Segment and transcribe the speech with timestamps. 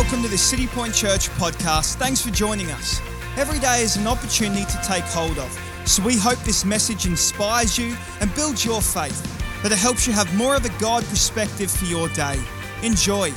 [0.00, 1.96] welcome to the City Point Church podcast.
[1.96, 3.02] Thanks for joining us.
[3.36, 5.52] Every day is an opportunity to take hold of,
[5.84, 9.22] so we hope this message inspires you and builds your faith,
[9.62, 12.42] that it helps you have more of a God perspective for your day.
[12.82, 13.30] Enjoy.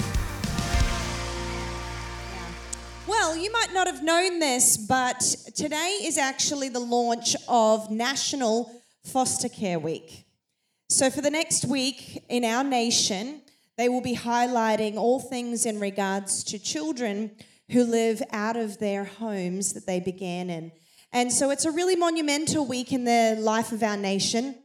[3.07, 5.19] Well, you might not have known this, but
[5.55, 8.71] today is actually the launch of National
[9.03, 10.23] Foster Care Week.
[10.87, 13.41] So, for the next week in our nation,
[13.77, 17.31] they will be highlighting all things in regards to children
[17.71, 20.71] who live out of their homes that they began in.
[21.11, 24.55] And so, it's a really monumental week in the life of our nation.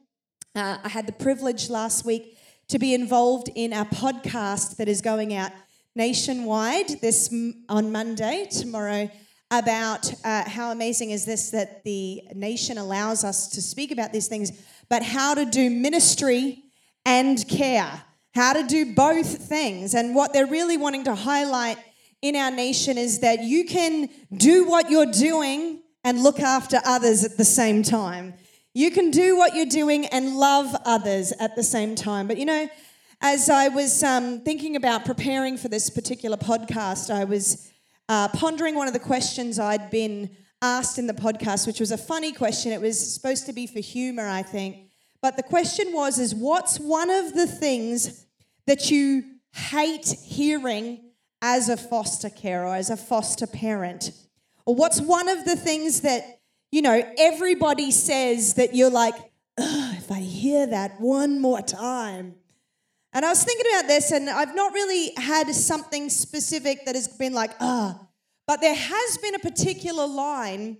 [0.54, 5.00] Uh, I had the privilege last week to be involved in a podcast that is
[5.00, 5.52] going out
[5.94, 7.32] nationwide this
[7.68, 9.10] on Monday, tomorrow,
[9.50, 14.28] about uh, how amazing is this that the nation allows us to speak about these
[14.28, 14.52] things,
[14.88, 16.62] but how to do ministry
[17.04, 18.02] and care,
[18.38, 19.94] how to do both things.
[19.94, 21.76] And what they're really wanting to highlight
[22.22, 27.24] in our nation is that you can do what you're doing and look after others
[27.24, 28.34] at the same time.
[28.74, 32.28] You can do what you're doing and love others at the same time.
[32.28, 32.68] But you know,
[33.20, 37.72] as I was um, thinking about preparing for this particular podcast, I was
[38.08, 40.30] uh, pondering one of the questions I'd been
[40.62, 42.70] asked in the podcast, which was a funny question.
[42.70, 44.90] It was supposed to be for humor, I think.
[45.20, 48.26] But the question was is what's one of the things
[48.68, 49.24] that you
[49.54, 51.00] hate hearing
[51.40, 54.12] as a foster carer, or as a foster parent?
[54.66, 59.14] Or what's one of the things that, you know, everybody says that you're like,
[59.56, 62.34] if I hear that one more time.
[63.12, 67.08] And I was thinking about this, and I've not really had something specific that has
[67.08, 67.98] been like, ah,
[68.46, 70.76] but there has been a particular line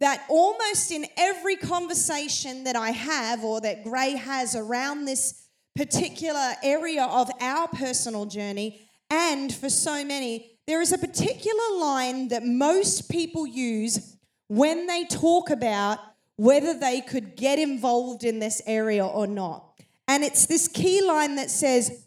[0.00, 5.47] that almost in every conversation that I have or that Gray has around this
[5.78, 12.26] particular area of our personal journey, and for so many, there is a particular line
[12.28, 14.16] that most people use
[14.48, 16.00] when they talk about
[16.34, 19.70] whether they could get involved in this area or not.
[20.08, 22.04] And it's this key line that says,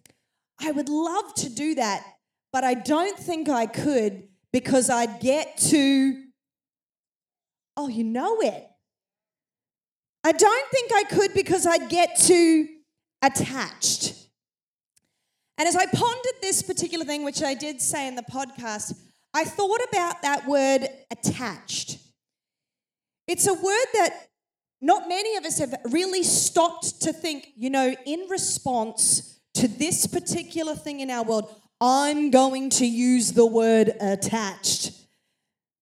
[0.60, 2.04] I would love to do that,
[2.52, 6.24] but I don't think I could because I'd get to,
[7.78, 8.68] oh, you know it.
[10.26, 12.68] I don't think I could because I'd get too
[13.22, 14.16] attached.
[15.58, 18.98] And as I pondered this particular thing, which I did say in the podcast,
[19.34, 22.00] I thought about that word attached.
[23.28, 24.28] It's a word that
[24.82, 30.08] not many of us have really stopped to think, you know, in response to this
[30.08, 34.92] particular thing in our world, I'm going to use the word attached.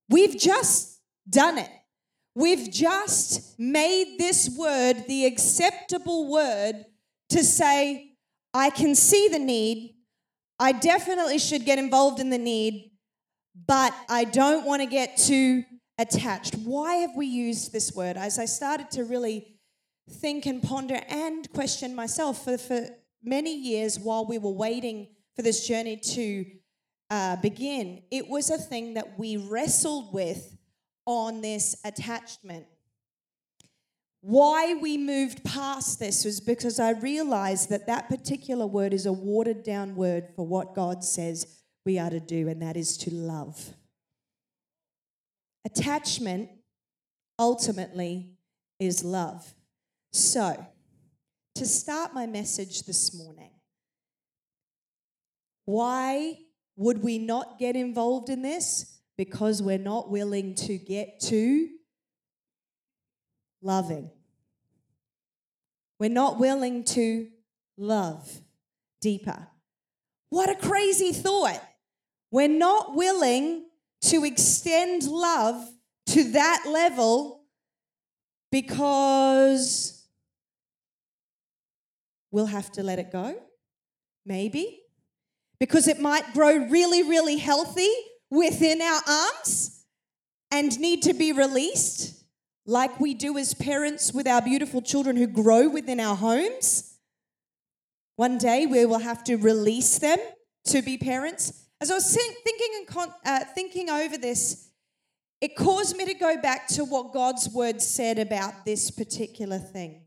[0.10, 1.00] We've just
[1.30, 1.70] done it.
[2.36, 6.86] We've just made this word the acceptable word
[7.30, 8.14] to say,
[8.54, 9.96] I can see the need.
[10.60, 12.92] I definitely should get involved in the need,
[13.68, 15.64] but I don't want to get too
[15.98, 16.56] attached.
[16.56, 18.18] Why have we used this word?
[18.18, 19.60] As I started to really
[20.10, 22.88] think and ponder and question myself for, for
[23.24, 26.46] many years while we were waiting for this journey to
[27.10, 30.58] uh, begin, it was a thing that we wrestled with
[31.06, 32.66] on this attachment.
[34.22, 39.14] Why we moved past this was because I realized that that particular word is a
[39.14, 43.14] watered down word for what God says we are to do, and that is to
[43.14, 43.74] love.
[45.66, 46.50] Attachment
[47.38, 48.34] ultimately
[48.80, 49.54] is love.
[50.12, 50.66] So,
[51.56, 53.52] to start my message this morning,
[55.66, 56.40] why
[56.76, 59.00] would we not get involved in this?
[59.18, 61.70] Because we're not willing to get to
[63.62, 64.10] loving.
[66.00, 67.28] We're not willing to
[67.78, 68.42] love
[69.02, 69.48] deeper.
[70.30, 71.62] What a crazy thought.
[72.32, 73.66] We're not willing
[74.02, 75.68] to extend love
[76.08, 77.44] to that level
[78.52, 80.08] because
[82.32, 83.36] we'll have to let it go.
[84.26, 84.80] Maybe
[85.60, 87.92] because it might grow really, really healthy
[88.30, 89.86] within our arms
[90.52, 92.19] and need to be released,
[92.70, 97.00] like we do as parents with our beautiful children who grow within our homes.
[98.16, 100.20] One day we will have to release them
[100.66, 101.66] to be parents.
[101.82, 104.70] As I was thinking and con- uh, thinking over this,
[105.42, 110.04] it caused me to go back to what God's word said about this particular thing.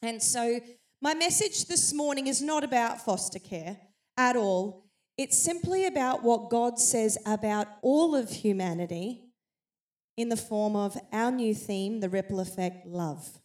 [0.00, 0.58] And so,
[1.00, 3.76] my message this morning is not about foster care
[4.16, 4.86] at all.
[5.16, 9.31] It's simply about what God says about all of humanity
[10.16, 13.40] in the form of our new theme, the ripple effect love.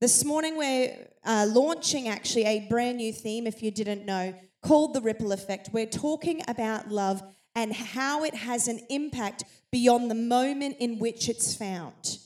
[0.00, 4.94] This morning, we're uh, launching actually a brand new theme, if you didn't know, called
[4.94, 5.70] the ripple effect.
[5.72, 7.22] We're talking about love
[7.54, 12.18] and how it has an impact beyond the moment in which it's found.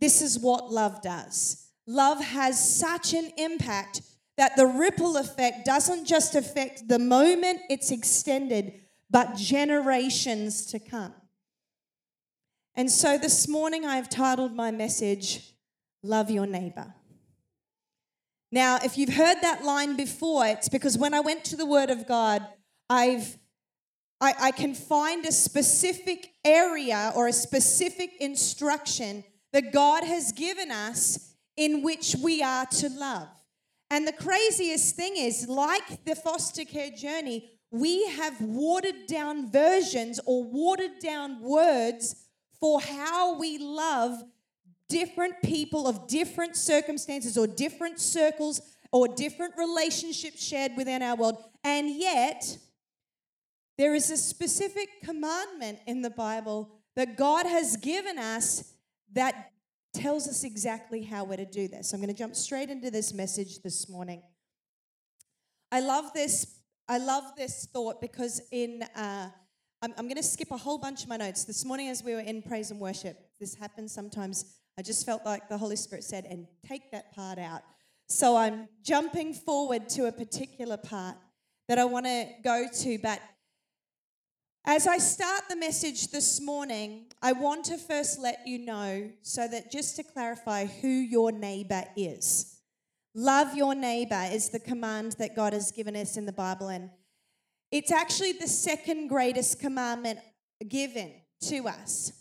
[0.00, 1.68] This is what love does.
[1.86, 4.00] Love has such an impact
[4.36, 8.72] that the ripple effect doesn't just affect the moment it's extended,
[9.10, 11.14] but generations to come.
[12.76, 15.54] And so this morning I've titled my message,
[16.02, 16.92] Love Your Neighbor.
[18.50, 21.90] Now, if you've heard that line before, it's because when I went to the Word
[21.90, 22.44] of God,
[22.90, 23.38] I've
[24.20, 30.70] I, I can find a specific area or a specific instruction that God has given
[30.70, 33.28] us in which we are to love.
[33.90, 40.20] And the craziest thing is, like the foster care journey, we have watered down versions
[40.26, 42.23] or watered down words
[42.64, 44.22] for how we love
[44.88, 48.58] different people of different circumstances or different circles
[48.90, 51.36] or different relationships shared within our world.
[51.62, 52.56] And yet,
[53.76, 58.72] there is a specific commandment in the Bible that God has given us
[59.12, 59.50] that
[59.92, 61.92] tells us exactly how we're to do this.
[61.92, 64.22] I'm going to jump straight into this message this morning.
[65.70, 66.60] I love this.
[66.88, 69.28] I love this thought because in uh,
[69.84, 72.14] I'm, I'm going to skip a whole bunch of my notes this morning as we
[72.14, 73.18] were in praise and worship.
[73.38, 74.56] This happens sometimes.
[74.78, 77.60] I just felt like the Holy Spirit said, "And take that part out."
[78.08, 81.16] So I'm jumping forward to a particular part
[81.68, 83.20] that I want to go to, but
[84.64, 89.46] as I start the message this morning, I want to first let you know so
[89.46, 92.58] that just to clarify who your neighbor is.
[93.14, 96.88] Love your neighbor is the command that God has given us in the Bible, and
[97.74, 100.20] it's actually the second greatest commandment
[100.68, 101.10] given
[101.40, 102.12] to us.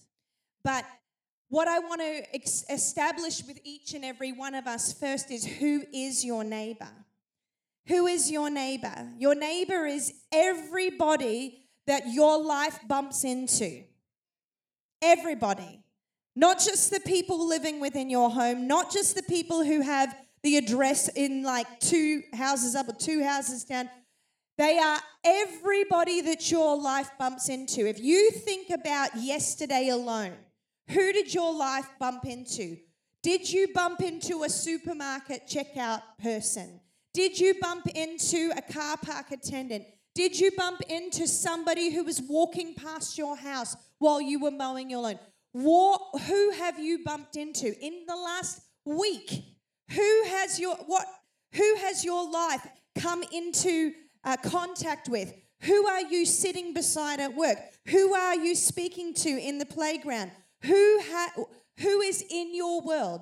[0.63, 0.83] But
[1.49, 5.45] what I want to ex- establish with each and every one of us first is
[5.45, 6.89] who is your neighbor?
[7.87, 9.09] Who is your neighbor?
[9.19, 13.83] Your neighbor is everybody that your life bumps into.
[15.03, 15.83] Everybody.
[16.35, 20.57] Not just the people living within your home, not just the people who have the
[20.57, 23.87] address in like two houses up or two houses down.
[24.57, 27.87] They are everybody that your life bumps into.
[27.87, 30.33] If you think about yesterday alone,
[30.89, 32.77] who did your life bump into?
[33.23, 36.81] Did you bump into a supermarket checkout person?
[37.13, 39.85] Did you bump into a car park attendant?
[40.13, 44.89] Did you bump into somebody who was walking past your house while you were mowing
[44.89, 45.19] your lawn?
[45.53, 49.43] What, who have you bumped into in the last week?
[49.91, 51.05] Who has your what?
[51.53, 52.67] Who has your life
[52.99, 55.33] come into uh, contact with?
[55.61, 57.57] Who are you sitting beside at work?
[57.87, 60.31] Who are you speaking to in the playground?
[60.63, 61.45] Who ha-
[61.79, 63.21] who is in your world?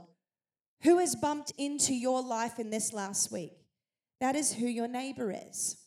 [0.83, 3.53] Who has bumped into your life in this last week?
[4.19, 5.77] That is who your neighbor is.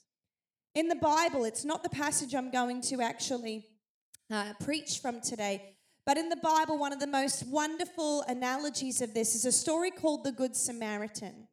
[0.74, 3.66] In the Bible, it's not the passage I'm going to actually
[4.30, 5.74] uh, preach from today,
[6.06, 9.90] but in the Bible, one of the most wonderful analogies of this is a story
[9.90, 11.48] called the Good Samaritan.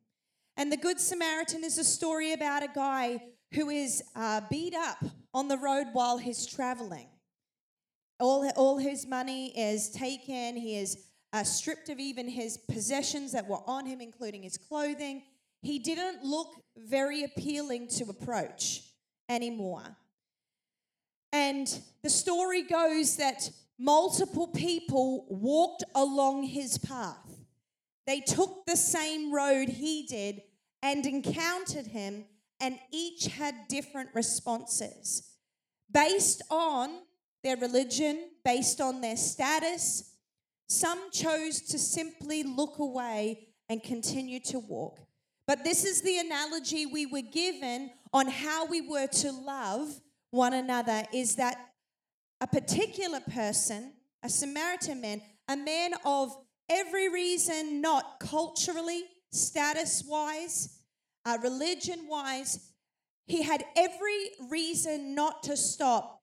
[0.57, 3.21] And the Good Samaritan is a story about a guy
[3.53, 5.03] who is uh, beat up
[5.33, 7.07] on the road while he's traveling.
[8.19, 10.97] All, all his money is taken, he is
[11.33, 15.23] uh, stripped of even his possessions that were on him, including his clothing.
[15.61, 18.83] He didn't look very appealing to approach
[19.29, 19.97] anymore.
[21.33, 23.49] And the story goes that
[23.79, 27.39] multiple people walked along his path.
[28.05, 30.41] They took the same road he did
[30.83, 32.25] and encountered him,
[32.61, 35.35] and each had different responses
[35.91, 37.01] based on
[37.43, 40.15] their religion, based on their status.
[40.69, 44.99] Some chose to simply look away and continue to walk.
[45.47, 49.99] But this is the analogy we were given on how we were to love
[50.29, 51.57] one another is that
[52.39, 56.35] a particular person, a Samaritan man, a man of
[56.69, 60.80] every reason not culturally, status wise,
[61.25, 62.71] uh, religion wise,
[63.27, 66.21] he had every reason not to stop.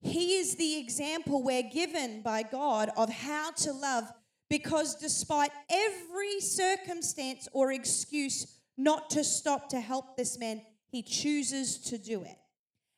[0.00, 4.04] He is the example we're given by God of how to love
[4.48, 11.78] because despite every circumstance or excuse not to stop to help this man, he chooses
[11.78, 12.36] to do it.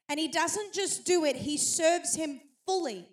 [0.09, 3.09] And he doesn't just do it, he serves him fully.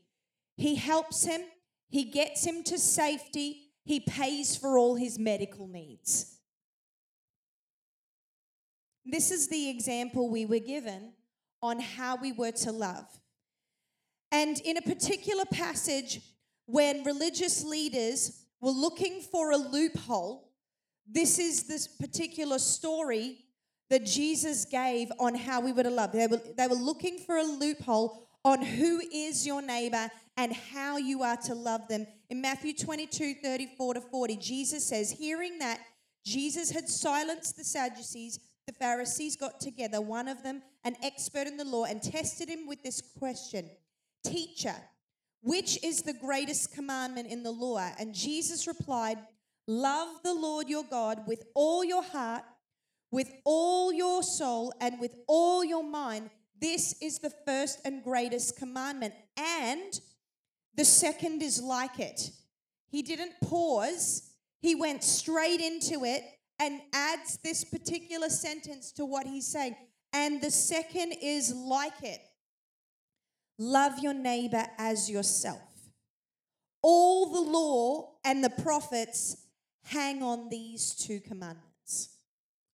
[0.57, 1.41] He helps him,
[1.89, 6.36] he gets him to safety, he pays for all his medical needs.
[9.09, 11.13] This is the example we were given
[11.61, 13.05] on how we were to love.
[14.31, 16.19] And in a particular passage,
[16.65, 20.51] when religious leaders were looking for a loophole,
[21.09, 23.37] this is this particular story
[23.89, 26.11] that Jesus gave on how we were to love.
[26.11, 30.97] They were, they were looking for a loophole on who is your neighbor and how
[30.97, 32.05] you are to love them.
[32.29, 35.79] In Matthew 22 34 to 40, Jesus says, Hearing that
[36.25, 41.57] Jesus had silenced the Sadducees, the Pharisees got together, one of them, an expert in
[41.57, 43.69] the law, and tested him with this question
[44.23, 44.75] Teacher,
[45.41, 47.89] which is the greatest commandment in the law?
[47.97, 49.17] And Jesus replied,
[49.67, 52.43] Love the Lord your God with all your heart,
[53.09, 56.29] with all your soul, and with all your mind.
[56.59, 59.13] This is the first and greatest commandment.
[59.37, 59.99] And
[60.75, 62.31] the second is like it.
[62.89, 64.31] He didn't pause,
[64.61, 66.23] he went straight into it
[66.59, 69.75] and adds this particular sentence to what he's saying.
[70.13, 72.19] And the second is like it
[73.59, 75.61] love your neighbor as yourself.
[76.81, 79.37] All the law and the prophets
[79.83, 82.09] hang on these two commandments,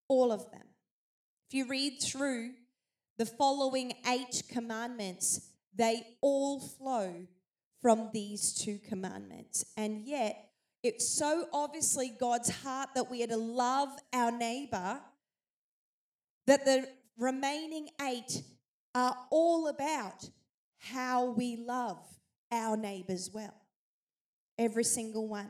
[0.08, 0.68] all of them.
[1.50, 2.52] If you read through
[3.18, 7.28] the following eight commandments, they all flow
[7.82, 9.66] from these two commandments.
[9.78, 10.52] And yet,
[10.84, 15.00] it's so obviously God's heart that we are to love our neighbor
[16.46, 16.88] that the
[17.18, 18.44] remaining eight
[18.94, 20.30] are all about
[20.78, 22.06] how we love
[22.52, 23.56] our neighbors well.
[24.60, 25.50] Every single one.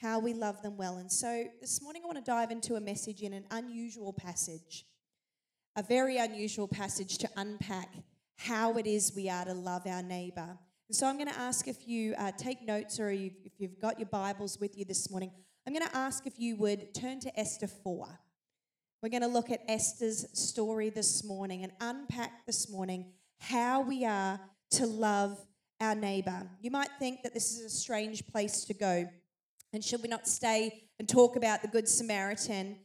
[0.00, 0.96] How we love them well.
[0.96, 4.84] And so this morning I want to dive into a message in an unusual passage,
[5.76, 7.88] a very unusual passage to unpack
[8.36, 10.58] how it is we are to love our neighbor.
[10.88, 13.98] And so I'm going to ask if you uh, take notes or if you've got
[13.98, 15.30] your Bibles with you this morning,
[15.66, 18.06] I'm going to ask if you would turn to Esther 4.
[19.02, 24.04] We're going to look at Esther's story this morning and unpack this morning how we
[24.04, 24.38] are
[24.72, 25.38] to love
[25.80, 26.50] our neighbor.
[26.60, 29.08] You might think that this is a strange place to go.
[29.72, 32.76] And should we not stay and talk about the Good Samaritan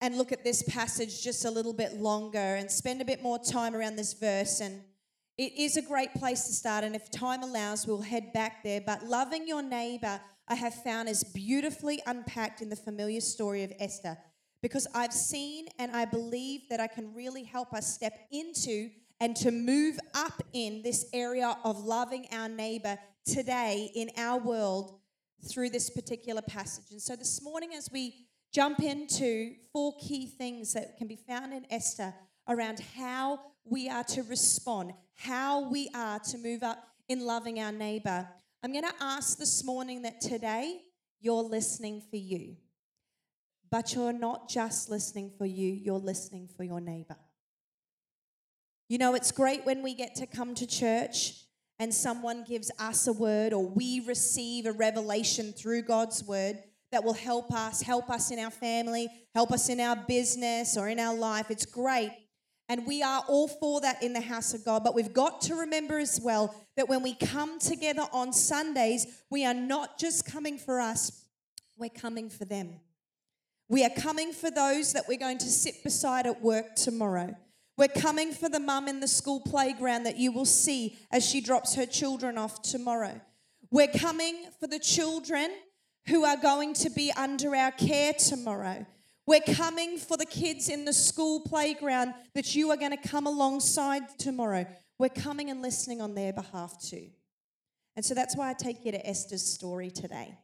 [0.00, 3.38] and look at this passage just a little bit longer and spend a bit more
[3.38, 4.60] time around this verse?
[4.60, 4.82] And
[5.36, 6.84] it is a great place to start.
[6.84, 8.80] And if time allows, we'll head back there.
[8.80, 13.72] But loving your neighbor, I have found, is beautifully unpacked in the familiar story of
[13.78, 14.16] Esther
[14.62, 19.36] because I've seen and I believe that I can really help us step into and
[19.36, 25.00] to move up in this area of loving our neighbor today in our world
[25.50, 26.86] through this particular passage.
[26.90, 31.52] And so this morning, as we jump into four key things that can be found
[31.52, 32.14] in Esther
[32.48, 37.72] around how we are to respond, how we are to move up in loving our
[37.72, 38.28] neighbor,
[38.62, 40.80] I'm going to ask this morning that today
[41.20, 42.56] you're listening for you.
[43.70, 47.16] But you're not just listening for you, you're listening for your neighbor.
[48.88, 51.44] You know, it's great when we get to come to church
[51.78, 56.58] and someone gives us a word or we receive a revelation through God's word
[56.92, 60.88] that will help us, help us in our family, help us in our business or
[60.88, 61.50] in our life.
[61.50, 62.12] It's great.
[62.68, 64.84] And we are all for that in the house of God.
[64.84, 69.44] But we've got to remember as well that when we come together on Sundays, we
[69.44, 71.24] are not just coming for us,
[71.76, 72.80] we're coming for them.
[73.68, 77.34] We are coming for those that we're going to sit beside at work tomorrow.
[77.76, 81.40] We're coming for the mum in the school playground that you will see as she
[81.40, 83.20] drops her children off tomorrow.
[83.70, 85.50] We're coming for the children
[86.06, 88.86] who are going to be under our care tomorrow.
[89.26, 93.26] We're coming for the kids in the school playground that you are going to come
[93.26, 94.66] alongside tomorrow.
[94.98, 97.08] We're coming and listening on their behalf too.
[97.96, 100.36] And so that's why I take you to Esther's story today.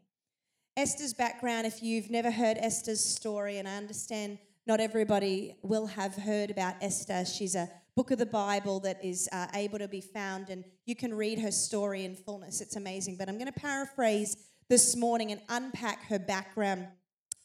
[0.76, 6.14] Esther's background, if you've never heard Esther's story, and I understand not everybody will have
[6.14, 7.24] heard about Esther.
[7.24, 10.94] She's a book of the Bible that is uh, able to be found, and you
[10.94, 12.60] can read her story in fullness.
[12.60, 13.16] It's amazing.
[13.18, 14.36] But I'm going to paraphrase
[14.68, 16.86] this morning and unpack her background.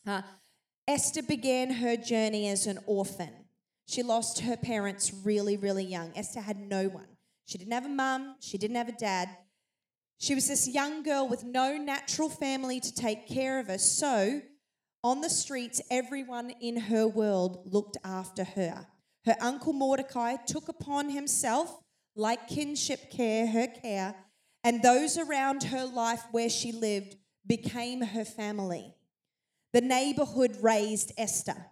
[0.06, 0.22] Uh,
[0.88, 3.32] Esther began her journey as an orphan.
[3.88, 6.12] She lost her parents really, really young.
[6.16, 7.08] Esther had no one.
[7.48, 9.30] She didn't have a mum, she didn't have a dad.
[10.20, 13.78] She was this young girl with no natural family to take care of her.
[13.78, 14.42] So
[15.04, 18.88] on the streets, everyone in her world looked after her.
[19.26, 21.80] Her uncle Mordecai took upon himself,
[22.16, 24.16] like kinship care, her care,
[24.64, 27.16] and those around her life where she lived
[27.46, 28.96] became her family.
[29.76, 31.66] The neighborhood raised Esther.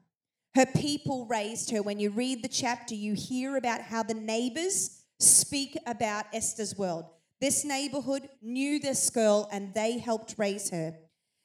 [0.56, 1.82] Her people raised her.
[1.82, 7.06] When you read the chapter, you hear about how the neighbors speak about Esther's world.
[7.40, 10.96] This neighborhood knew this girl and they helped raise her.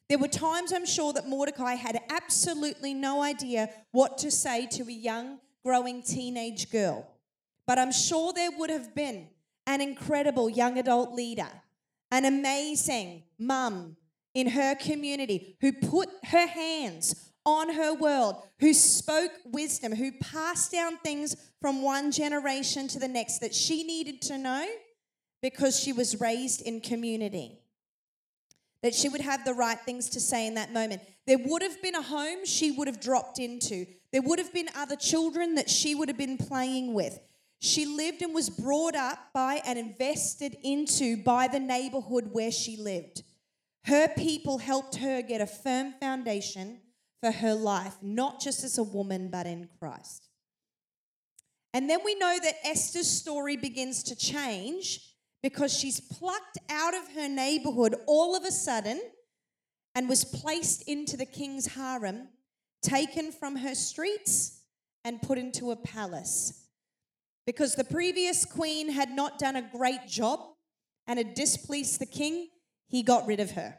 [0.09, 4.83] There were times, I'm sure, that Mordecai had absolutely no idea what to say to
[4.83, 7.07] a young, growing teenage girl.
[7.69, 9.29] But I'm sure there would have been
[9.69, 11.63] an incredible young adult leader,
[12.11, 13.97] an amazing mum
[14.39, 20.71] in her community who put her hands on her world, who spoke wisdom, who passed
[20.71, 24.67] down things from one generation to the next that she needed to know
[25.43, 27.59] because she was raised in community.
[28.83, 31.03] That she would have the right things to say in that moment.
[31.27, 33.87] There would have been a home she would have dropped into.
[34.13, 37.19] There would have been other children that she would have been playing with.
[37.61, 42.77] She lived and was brought up by and invested into by the neighborhood where she
[42.77, 43.25] lived.
[43.85, 46.81] Her people helped her get a firm foundation
[47.21, 50.29] for her life, not just as a woman, but in Christ.
[51.73, 55.01] And then we know that Esther's story begins to change
[55.43, 59.01] because she's plucked out of her neighborhood all of a sudden
[59.95, 62.29] and was placed into the king's harem,
[62.83, 64.63] taken from her streets
[65.05, 66.67] and put into a palace.
[67.47, 70.41] Because the previous queen had not done a great job
[71.07, 72.49] and had displeased the king,
[72.89, 73.77] he got rid of her.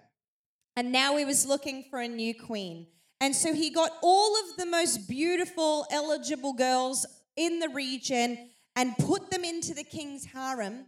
[0.76, 2.88] And now he was looking for a new queen.
[3.20, 8.98] And so he got all of the most beautiful, eligible girls in the region and
[8.98, 10.86] put them into the king's harem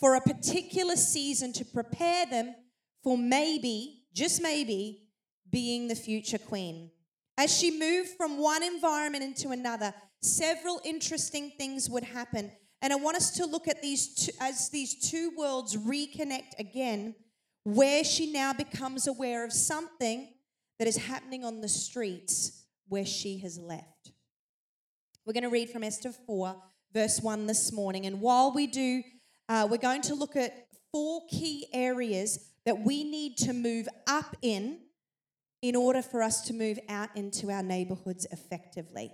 [0.00, 2.54] for a particular season to prepare them
[3.02, 5.02] for maybe, just maybe,
[5.50, 6.90] being the future queen.
[7.36, 12.50] As she moved from one environment into another, several interesting things would happen.
[12.82, 17.14] And I want us to look at these two, as these two worlds reconnect again,
[17.64, 20.28] where she now becomes aware of something
[20.78, 24.12] that is happening on the streets where she has left.
[25.26, 26.56] We're going to read from Esther 4,
[26.94, 28.06] verse 1 this morning.
[28.06, 29.02] And while we do,
[29.48, 34.36] uh, we're going to look at four key areas that we need to move up
[34.42, 34.78] in
[35.60, 39.12] in order for us to move out into our neighborhoods effectively.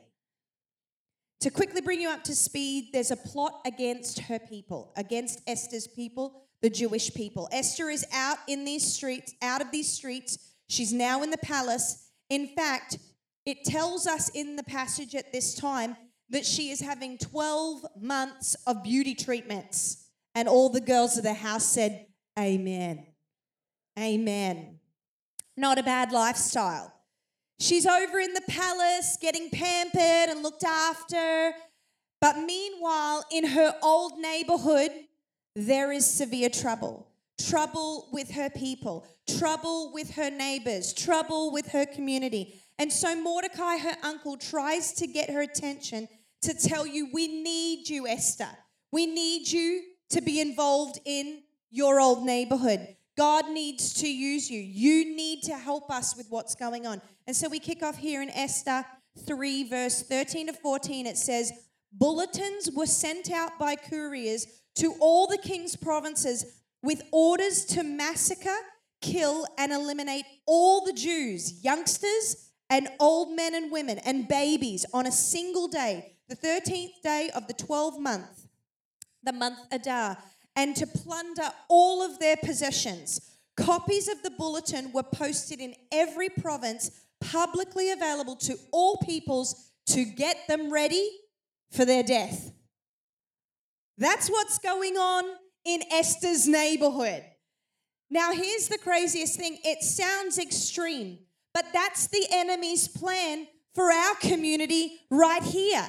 [1.40, 5.86] To quickly bring you up to speed, there's a plot against her people, against Esther's
[5.86, 7.47] people, the Jewish people.
[7.52, 10.38] Esther is out in these streets, out of these streets.
[10.66, 12.09] She's now in the palace.
[12.30, 12.97] In fact,
[13.44, 15.94] it tells us in the passage at this time
[16.30, 20.09] that she is having 12 months of beauty treatments.
[20.35, 22.07] And all the girls of the house said,
[22.38, 23.09] Amen.
[23.98, 24.81] Amen.
[25.59, 26.94] Not a bad lifestyle.
[27.61, 31.53] She's over in the palace getting pampered and looked after.
[32.22, 34.92] But meanwhile, in her old neighborhood,
[35.55, 39.07] there is severe trouble trouble with her people,
[39.38, 42.61] trouble with her neighbors, trouble with her community.
[42.79, 46.09] And so Mordecai, her uncle, tries to get her attention
[46.43, 48.49] to tell you, We need you, Esther.
[48.93, 52.97] We need you to be involved in your old neighborhood.
[53.17, 54.61] God needs to use you.
[54.61, 57.01] You need to help us with what's going on.
[57.27, 58.85] And so we kick off here in Esther
[59.27, 61.07] 3, verse 13 to 14.
[61.07, 61.53] It says,
[61.93, 68.56] Bulletins were sent out by couriers to all the king's provinces with orders to massacre,
[69.00, 75.06] kill, and eliminate all the Jews, youngsters, and old men and women, and babies on
[75.06, 78.46] a single day, the 13th day of the 12th month,
[79.22, 80.18] the month Adar
[80.56, 83.20] and to plunder all of their possessions.
[83.56, 90.04] Copies of the bulletin were posted in every province, publicly available to all peoples to
[90.04, 91.08] get them ready
[91.70, 92.52] for their death.
[93.96, 95.24] That's what's going on
[95.64, 97.24] in Esther's neighborhood.
[98.11, 101.18] Now, here's the craziest thing it sounds extreme,
[101.52, 105.87] but that's the enemy's plan for our community right here.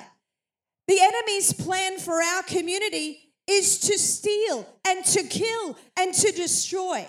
[0.88, 7.06] The enemy's plan for our community is to steal and to kill and to destroy.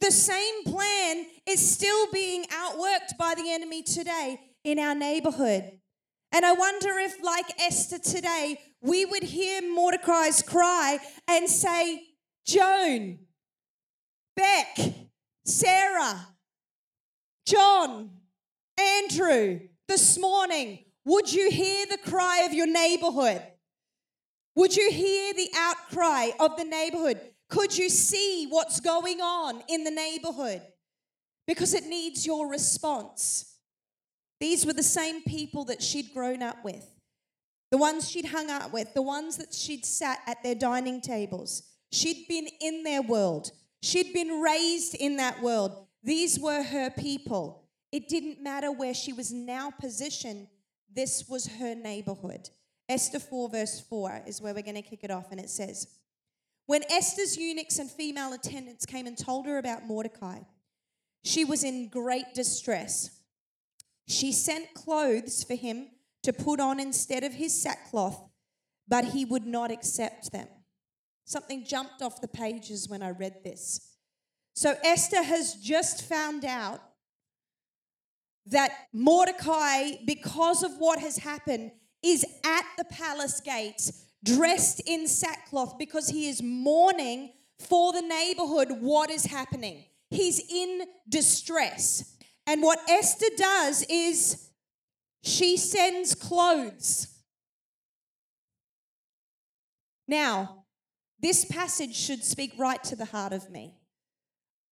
[0.00, 5.78] The same plan is still being outworked by the enemy today in our neighborhood.
[6.32, 12.02] And I wonder if, like Esther today, we would hear Mordecai's cry and say,
[12.46, 13.18] Joan,
[14.34, 14.78] Beck,
[15.44, 16.28] Sarah,
[17.46, 18.10] John,
[18.80, 23.42] Andrew, this morning, would you hear the cry of your neighborhood?
[24.56, 27.20] Would you hear the outcry of the neighborhood?
[27.50, 30.62] Could you see what's going on in the neighborhood?
[31.46, 33.51] Because it needs your response.
[34.42, 36.84] These were the same people that she'd grown up with,
[37.70, 41.62] the ones she'd hung out with, the ones that she'd sat at their dining tables.
[41.92, 43.52] She'd been in their world,
[43.82, 45.86] she'd been raised in that world.
[46.02, 47.68] These were her people.
[47.92, 50.48] It didn't matter where she was now positioned,
[50.92, 52.50] this was her neighborhood.
[52.88, 55.86] Esther 4, verse 4 is where we're going to kick it off, and it says,
[56.66, 60.40] When Esther's eunuchs and female attendants came and told her about Mordecai,
[61.22, 63.21] she was in great distress.
[64.08, 65.88] She sent clothes for him
[66.22, 68.28] to put on instead of his sackcloth,
[68.88, 70.48] but he would not accept them.
[71.24, 73.96] Something jumped off the pages when I read this.
[74.54, 76.80] So Esther has just found out
[78.46, 85.78] that Mordecai, because of what has happened, is at the palace gates dressed in sackcloth
[85.78, 89.84] because he is mourning for the neighborhood what is happening.
[90.10, 92.16] He's in distress.
[92.46, 94.50] And what Esther does is
[95.22, 97.08] she sends clothes.
[100.08, 100.64] Now,
[101.20, 103.74] this passage should speak right to the heart of me.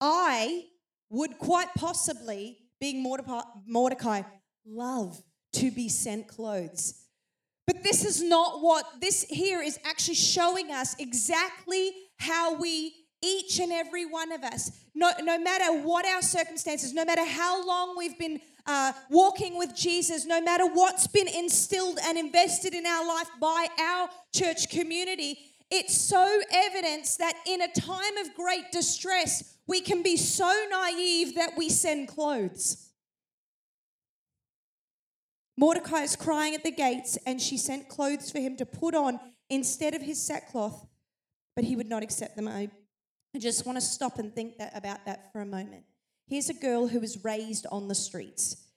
[0.01, 0.65] I
[1.09, 3.03] would quite possibly, being
[3.67, 4.23] Mordecai,
[4.67, 7.07] love to be sent clothes.
[7.67, 13.59] But this is not what this here is actually showing us exactly how we each
[13.59, 17.97] and every one of us, no, no matter what our circumstances, no matter how long
[17.97, 23.07] we've been uh, walking with Jesus, no matter what's been instilled and invested in our
[23.07, 25.39] life by our church community,
[25.71, 31.37] it's so evidence that in a time of great distress, we can be so naive
[31.37, 32.89] that we send clothes.
[35.57, 39.21] Mordecai is crying at the gates, and she sent clothes for him to put on
[39.51, 40.87] instead of his sackcloth,
[41.55, 42.49] but he would not accept them.
[42.49, 42.71] I
[43.39, 45.85] just want to stop and think that, about that for a moment.
[46.27, 48.69] Here's a girl who was raised on the streets.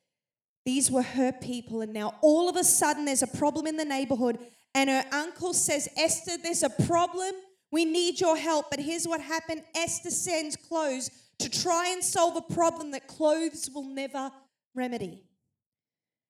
[0.66, 3.86] These were her people, and now all of a sudden there's a problem in the
[3.86, 4.40] neighborhood,
[4.74, 7.34] and her uncle says, Esther, there's a problem.
[7.72, 8.70] We need your help.
[8.70, 13.70] But here's what happened Esther sends clothes to try and solve a problem that clothes
[13.74, 14.32] will never
[14.74, 15.24] remedy.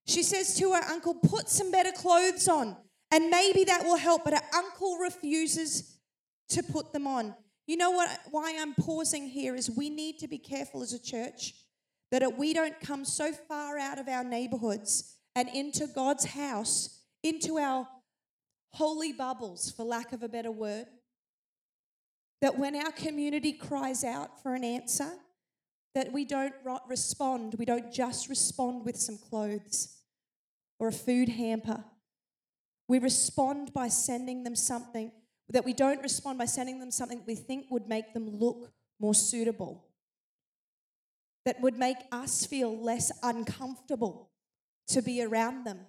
[0.06, 2.76] She says to her uncle, Put some better clothes on,
[3.12, 4.24] and maybe that will help.
[4.26, 5.98] But her uncle refuses
[6.50, 7.36] to put them on.
[7.66, 8.10] You know what?
[8.32, 11.54] Why I'm pausing here is we need to be careful as a church
[12.12, 17.58] that we don't come so far out of our neighborhoods and into God's house, into
[17.58, 17.88] our
[18.74, 20.86] holy bubbles, for lack of a better word,
[22.42, 25.12] that when our community cries out for an answer,
[25.96, 26.54] that we don't
[26.88, 27.56] respond.
[27.58, 29.96] We don't just respond with some clothes
[30.80, 31.84] or a food hamper.
[32.88, 35.12] We respond by sending them something
[35.54, 38.72] that we don't respond by sending them something that we think would make them look
[39.00, 39.86] more suitable,
[41.46, 44.30] that would make us feel less uncomfortable
[44.88, 45.80] to be around them.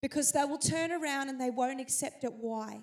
[0.00, 2.32] Because they will turn around and they won't accept it.
[2.32, 2.80] Why?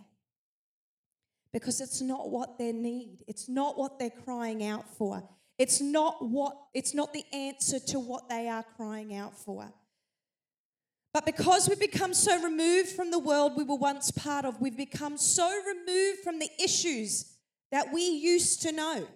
[1.52, 3.24] Because it's not what they need.
[3.28, 5.24] It's not what they're crying out for.
[5.58, 9.74] It's not what it's not the answer to what they are crying out for.
[11.16, 14.76] But because we've become so removed from the world we were once part of, we've
[14.76, 17.38] become so removed from the issues
[17.72, 19.08] that we used to know.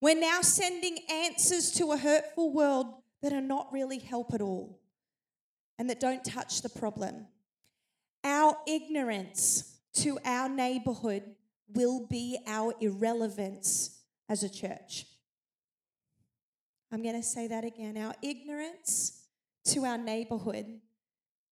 [0.00, 2.86] We're now sending answers to a hurtful world
[3.22, 4.80] that are not really help at all
[5.78, 7.28] and that don't touch the problem.
[8.24, 11.22] Our ignorance to our neighborhood
[11.72, 15.06] will be our irrelevance as a church.
[16.90, 17.96] I'm going to say that again.
[17.96, 19.22] Our ignorance
[19.66, 20.80] to our neighborhood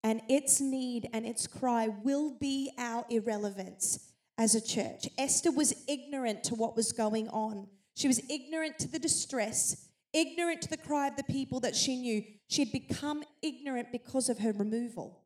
[0.02, 5.06] and its need and its cry will be our irrelevance as a church.
[5.18, 7.66] Esther was ignorant to what was going on.
[7.94, 11.96] She was ignorant to the distress, ignorant to the cry of the people that she
[11.96, 12.22] knew.
[12.48, 15.20] She had become ignorant because of her removal.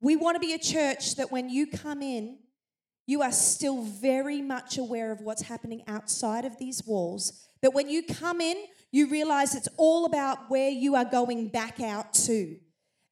[0.00, 2.38] We want to be a church that when you come in,
[3.06, 7.46] you are still very much aware of what's happening outside of these walls.
[7.60, 8.56] That when you come in,
[8.94, 12.56] you realize it's all about where you are going back out to.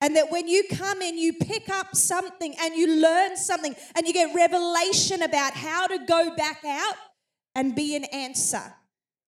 [0.01, 4.07] And that when you come in, you pick up something and you learn something and
[4.07, 6.95] you get revelation about how to go back out
[7.57, 8.63] and be an answer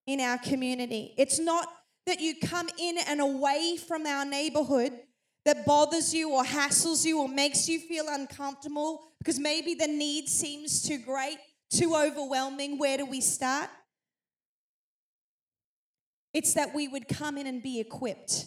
[0.07, 1.13] in our community.
[1.19, 1.67] It's not
[2.07, 4.93] that you come in and away from our neighborhood
[5.45, 10.29] that bothers you or hassles you or makes you feel uncomfortable because maybe the need
[10.29, 11.39] seems too great,
[11.71, 12.79] too overwhelming.
[12.79, 13.71] Where do we start?
[16.35, 18.47] It's that we would come in and be equipped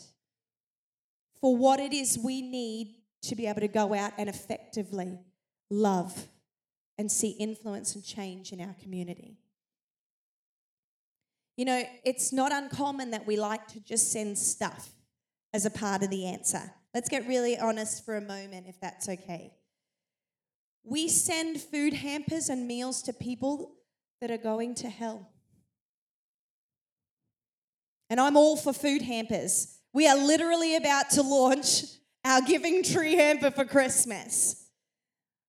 [1.40, 5.18] for what it is we need to be able to go out and effectively
[5.70, 6.28] love
[6.98, 9.38] and see influence and change in our community.
[11.56, 14.90] You know, it's not uncommon that we like to just send stuff
[15.54, 16.72] as a part of the answer.
[16.94, 19.54] Let's get really honest for a moment, if that's okay.
[20.84, 23.76] We send food hampers and meals to people
[24.22, 25.30] that are going to hell.
[28.10, 29.80] And I'm all for food hampers.
[29.94, 31.84] We are literally about to launch
[32.24, 34.68] our Giving Tree hamper for Christmas.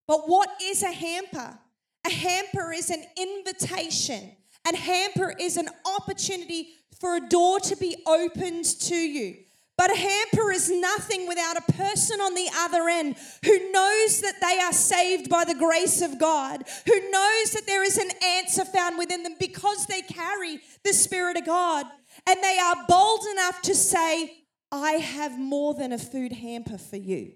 [0.07, 1.59] But what is a hamper?
[2.07, 4.33] A hamper is an invitation,
[4.67, 6.69] and hamper is an opportunity
[7.01, 9.37] for a door to be opened to you.
[9.77, 14.41] But a hamper is nothing without a person on the other end who knows that
[14.41, 18.65] they are saved by the grace of God, who knows that there is an answer
[18.65, 21.87] found within them because they carry the Spirit of God.
[22.27, 26.97] And they are bold enough to say, I have more than a food hamper for
[26.97, 27.33] you.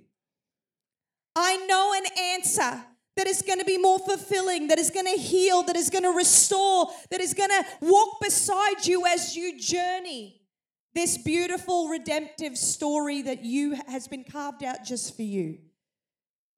[1.35, 2.85] I know an answer
[3.17, 6.05] that is going to be more fulfilling, that is going to heal, that is going
[6.05, 10.43] to restore, that is going to walk beside you as you journey
[10.95, 15.59] this beautiful redemptive story that you has been carved out just for you.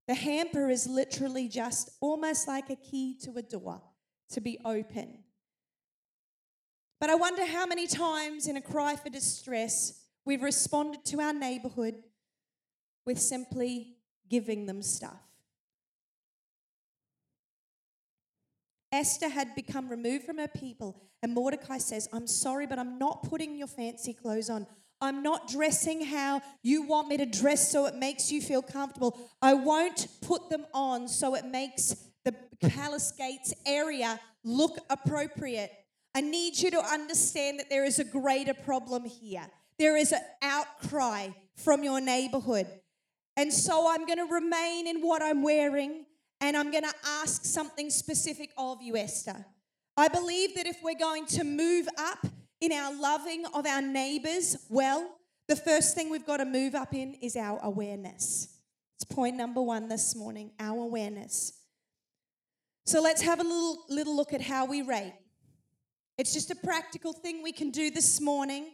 [0.08, 3.80] The hamper is literally just almost like a key to a door
[4.30, 5.23] to be open.
[7.04, 11.34] But I wonder how many times in a cry for distress we've responded to our
[11.34, 11.96] neighborhood
[13.04, 13.98] with simply
[14.30, 15.20] giving them stuff.
[18.90, 23.28] Esther had become removed from her people, and Mordecai says, I'm sorry, but I'm not
[23.28, 24.66] putting your fancy clothes on.
[25.02, 29.30] I'm not dressing how you want me to dress so it makes you feel comfortable.
[29.42, 32.34] I won't put them on so it makes the
[32.70, 35.70] palace gates area look appropriate.
[36.14, 39.46] I need you to understand that there is a greater problem here.
[39.78, 42.66] There is an outcry from your neighborhood.
[43.36, 46.06] And so I'm going to remain in what I'm wearing
[46.40, 49.44] and I'm going to ask something specific of you, Esther.
[49.96, 52.26] I believe that if we're going to move up
[52.60, 56.94] in our loving of our neighbors well, the first thing we've got to move up
[56.94, 58.58] in is our awareness.
[58.96, 61.52] It's point number one this morning our awareness.
[62.86, 65.14] So let's have a little, little look at how we rate.
[66.16, 68.66] It's just a practical thing we can do this morning,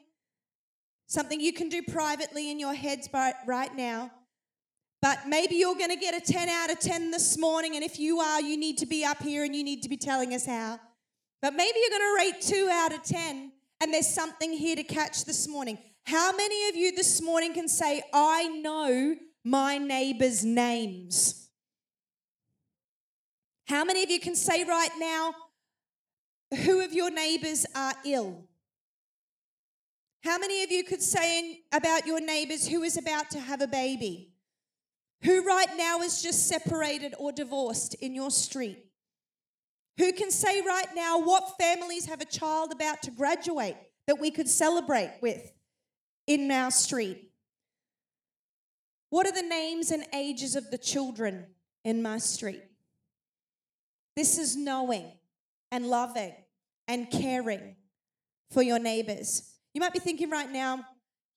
[1.06, 3.08] something you can do privately in your heads
[3.46, 4.10] right now.
[5.00, 7.98] But maybe you're going to get a 10 out of 10 this morning, and if
[7.98, 10.44] you are, you need to be up here and you need to be telling us
[10.44, 10.78] how.
[11.40, 14.84] But maybe you're going to rate 2 out of 10, and there's something here to
[14.84, 15.78] catch this morning.
[16.04, 21.48] How many of you this morning can say, I know my neighbors' names?
[23.66, 25.32] How many of you can say right now,
[26.54, 28.44] who of your neighbors are ill?
[30.22, 33.66] How many of you could say about your neighbors who is about to have a
[33.66, 34.32] baby?
[35.22, 38.78] Who right now is just separated or divorced in your street?
[39.98, 44.30] Who can say right now what families have a child about to graduate that we
[44.30, 45.52] could celebrate with
[46.26, 47.30] in our street?
[49.10, 51.46] What are the names and ages of the children
[51.84, 52.62] in my street?
[54.16, 55.12] This is knowing
[55.70, 56.34] and loving
[56.88, 57.76] and caring
[58.50, 59.54] for your neighbors.
[59.74, 60.84] You might be thinking right now,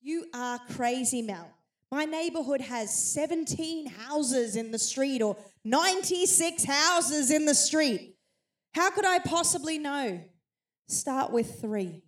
[0.02, 1.50] you are crazy, Mel.
[1.92, 8.16] My neighborhood has 17 houses in the street or 96 houses in the street.
[8.74, 10.20] How could I possibly know?
[10.88, 12.02] Start with three.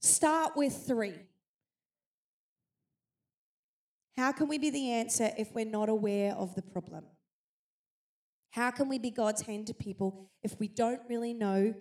[0.00, 1.14] Start with three.
[4.16, 7.04] How can we be the answer if we're not aware of the problem?
[8.54, 11.74] How can we be God's hand to people if we don't really know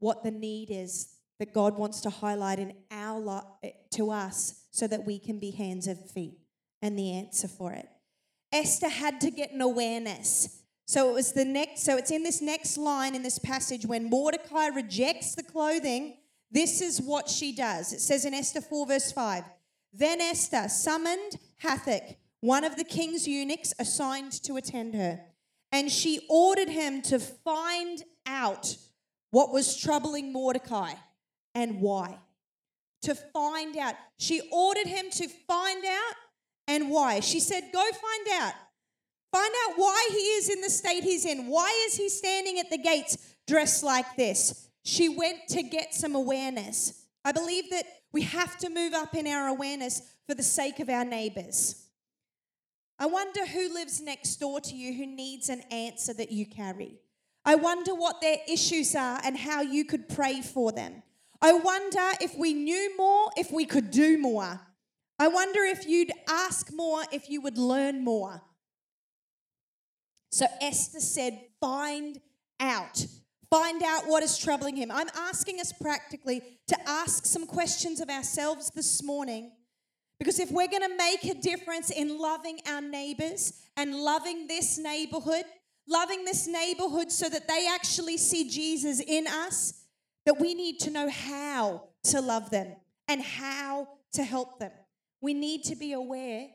[0.00, 4.64] what the need is that God wants to highlight in our li- eh, to us
[4.72, 6.38] so that we can be hands and feet
[6.82, 7.88] and the answer for it.
[8.52, 10.62] Esther had to get an awareness.
[10.88, 14.10] So it was the next so it's in this next line in this passage when
[14.10, 16.16] Mordecai rejects the clothing,
[16.50, 17.92] this is what she does.
[17.92, 19.44] It says in Esther 4 verse 5.
[19.92, 25.20] Then Esther summoned Hathach, one of the king's eunuchs assigned to attend her,
[25.72, 28.76] and she ordered him to find out
[29.30, 30.94] what was troubling Mordecai
[31.54, 32.18] and why.
[33.02, 33.94] To find out.
[34.18, 36.14] She ordered him to find out
[36.68, 37.20] and why.
[37.20, 38.52] She said, Go find out.
[39.32, 41.46] Find out why he is in the state he's in.
[41.46, 44.68] Why is he standing at the gates dressed like this?
[44.84, 47.06] She went to get some awareness.
[47.24, 50.88] I believe that we have to move up in our awareness for the sake of
[50.88, 51.86] our neighbors.
[53.00, 57.00] I wonder who lives next door to you who needs an answer that you carry.
[57.46, 61.02] I wonder what their issues are and how you could pray for them.
[61.40, 64.60] I wonder if we knew more, if we could do more.
[65.18, 68.42] I wonder if you'd ask more, if you would learn more.
[70.30, 72.20] So Esther said, Find
[72.60, 73.06] out.
[73.48, 74.90] Find out what is troubling him.
[74.92, 79.52] I'm asking us practically to ask some questions of ourselves this morning.
[80.20, 84.76] Because if we're going to make a difference in loving our neighbors and loving this
[84.76, 85.44] neighborhood,
[85.88, 89.86] loving this neighborhood so that they actually see Jesus in us,
[90.26, 92.76] that we need to know how to love them
[93.08, 94.72] and how to help them.
[95.22, 96.48] We need to be aware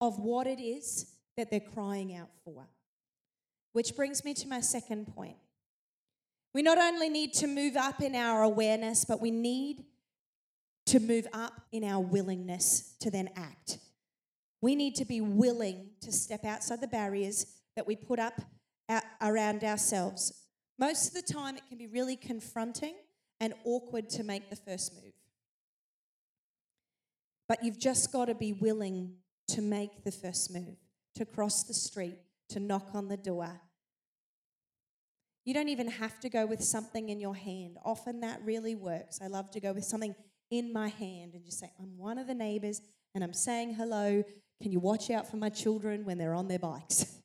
[0.00, 2.68] of what it is that they're crying out for.
[3.72, 5.36] Which brings me to my second point.
[6.54, 9.84] We not only need to move up in our awareness, but we need
[10.88, 13.78] to move up in our willingness to then act.
[14.60, 17.46] We need to be willing to step outside the barriers
[17.76, 18.40] that we put up
[19.20, 20.32] around ourselves.
[20.78, 22.94] Most of the time, it can be really confronting
[23.40, 25.12] and awkward to make the first move.
[27.48, 29.14] But you've just got to be willing
[29.48, 30.76] to make the first move,
[31.14, 32.18] to cross the street,
[32.50, 33.60] to knock on the door.
[35.44, 37.78] You don't even have to go with something in your hand.
[37.84, 39.20] Often that really works.
[39.22, 40.14] I love to go with something
[40.50, 42.80] in my hand and just say, I'm one of the neighbors
[43.14, 44.22] and I'm saying hello.
[44.62, 47.20] Can you watch out for my children when they're on their bikes?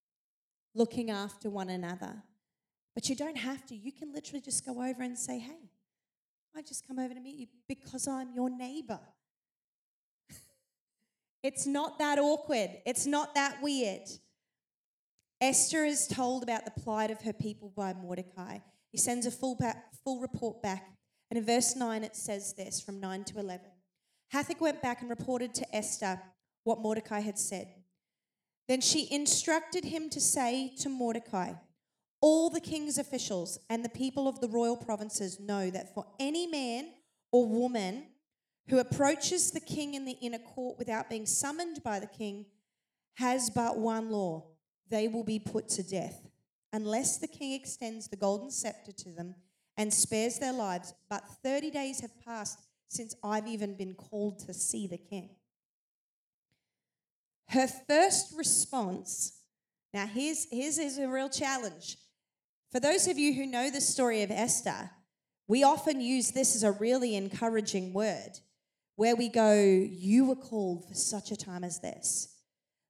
[0.74, 2.22] Looking after one another.
[2.94, 3.76] But you don't have to.
[3.76, 5.70] You can literally just go over and say, Hey,
[6.56, 9.00] I just come over to meet you because I'm your neighbor.
[11.42, 12.70] It's not that awkward.
[12.84, 14.08] It's not that weird.
[15.40, 18.58] Esther is told about the plight of her people by Mordecai.
[18.90, 20.95] He sends a full, back, full report back.
[21.30, 23.66] And in verse 9, it says this from 9 to 11.
[24.32, 26.20] Hathach went back and reported to Esther
[26.64, 27.68] what Mordecai had said.
[28.68, 31.52] Then she instructed him to say to Mordecai,
[32.20, 36.46] All the king's officials and the people of the royal provinces know that for any
[36.46, 36.88] man
[37.30, 38.04] or woman
[38.68, 42.46] who approaches the king in the inner court without being summoned by the king
[43.14, 44.44] has but one law
[44.88, 46.28] they will be put to death,
[46.72, 49.34] unless the king extends the golden scepter to them
[49.76, 50.94] and spares their lives.
[51.08, 55.30] But 30 days have passed since I've even been called to see the king.
[57.48, 59.36] Her first response
[59.96, 61.96] now, here's, here's, here's a real challenge.
[62.70, 64.90] For those of you who know the story of Esther,
[65.48, 68.40] we often use this as a really encouraging word
[68.96, 72.28] where we go, You were called for such a time as this.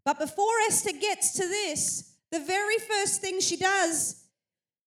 [0.04, 4.25] But before Esther gets to this, the very first thing she does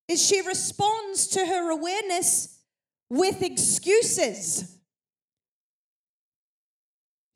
[0.09, 2.59] is she responds to her awareness
[3.09, 4.77] with excuses.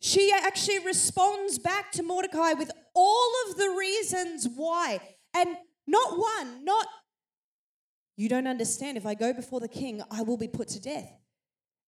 [0.02, 5.00] She actually responds back to Mordecai with all of the reasons why.
[5.36, 5.56] And
[5.88, 6.88] not one, not,
[8.18, 8.98] you don't understand.
[8.98, 11.10] If I go before the king, I will be put to death.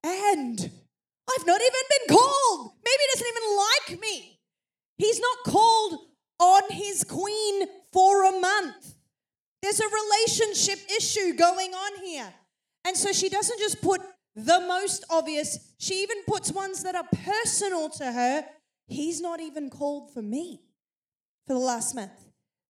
[0.04, 2.72] And I've not even been called.
[2.84, 4.40] Maybe he doesn't even like me.
[4.98, 6.00] He's not called
[6.40, 8.95] on his queen for a month.
[9.66, 12.32] There's a relationship issue going on here.
[12.86, 14.00] And so she doesn't just put
[14.36, 18.46] the most obvious, she even puts ones that are personal to her.
[18.86, 20.62] He's not even called for me
[21.48, 22.12] for the last month.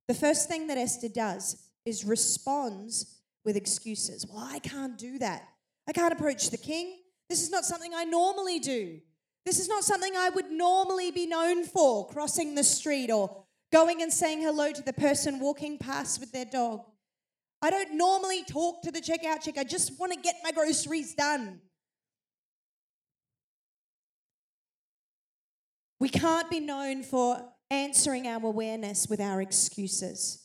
[0.07, 4.25] The first thing that Esther does is responds with excuses.
[4.25, 5.43] Well, I can't do that.
[5.89, 6.95] I can't approach the king.
[7.27, 9.01] This is not something I normally do.
[9.45, 14.01] This is not something I would normally be known for, crossing the street or going
[14.01, 16.81] and saying hello to the person walking past with their dog.
[17.61, 19.57] I don't normally talk to the checkout chick.
[19.57, 21.61] I just want to get my groceries done.
[25.99, 27.37] We can't be known for
[27.71, 30.43] answering our awareness with our excuses.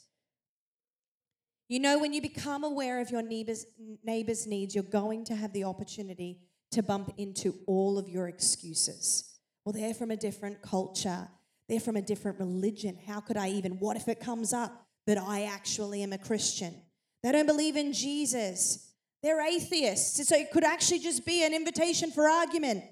[1.69, 3.67] You know, when you become aware of your neighbor's,
[4.03, 6.41] neighbor's needs, you're going to have the opportunity
[6.73, 9.39] to bump into all of your excuses.
[9.65, 11.29] Well, they're from a different culture,
[11.71, 12.99] they're from a different religion.
[13.07, 13.79] How could I even?
[13.79, 16.75] What if it comes up that I actually am a Christian?
[17.23, 18.93] They don't believe in Jesus.
[19.23, 20.29] They're atheists.
[20.29, 22.85] So it could actually just be an invitation for argument.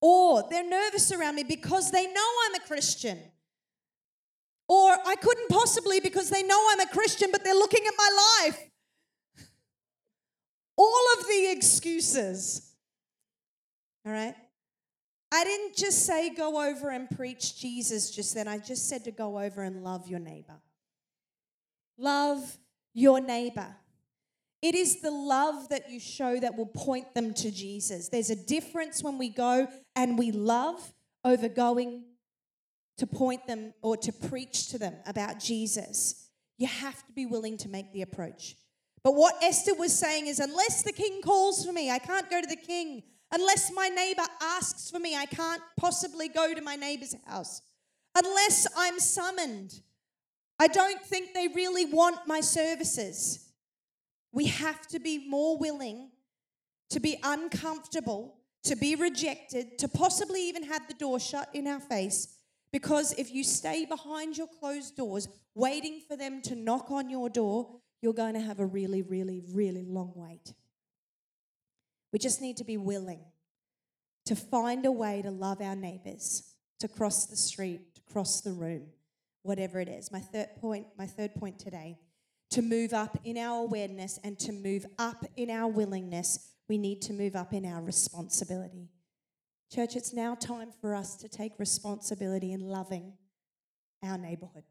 [0.00, 3.18] Or they're nervous around me because they know I'm a Christian.
[4.68, 8.40] Or I couldn't possibly because they know I'm a Christian, but they're looking at my
[8.42, 8.68] life
[10.78, 12.72] all of the excuses.
[14.06, 14.34] All right?
[15.30, 18.48] I didn't just say go over and preach Jesus just then.
[18.48, 20.60] I just said to go over and love your neighbor.
[21.98, 22.58] Love
[22.94, 23.76] your neighbor.
[24.62, 28.08] It is the love that you show that will point them to Jesus.
[28.08, 32.04] There's a difference when we go and we love over going
[32.96, 36.28] to point them or to preach to them about Jesus.
[36.56, 38.56] You have to be willing to make the approach.
[39.04, 42.40] But what Esther was saying is, unless the king calls for me, I can't go
[42.40, 43.04] to the king.
[43.32, 47.60] Unless my neighbor asks for me, I can't possibly go to my neighbor's house.
[48.16, 49.80] Unless I'm summoned,
[50.58, 53.50] I don't think they really want my services.
[54.32, 56.10] We have to be more willing
[56.90, 61.80] to be uncomfortable, to be rejected, to possibly even have the door shut in our
[61.80, 62.34] face.
[62.72, 67.28] Because if you stay behind your closed doors, waiting for them to knock on your
[67.28, 70.54] door, you're going to have a really, really, really long wait.
[72.12, 73.20] We just need to be willing
[74.26, 78.52] to find a way to love our neighbors, to cross the street, to cross the
[78.52, 78.86] room,
[79.42, 80.12] whatever it is.
[80.12, 81.98] My third point, my third point today,
[82.50, 87.00] to move up in our awareness and to move up in our willingness we need
[87.02, 88.88] to move up in our responsibility.
[89.72, 93.14] Church, it's now time for us to take responsibility in loving
[94.02, 94.64] our neighborhood,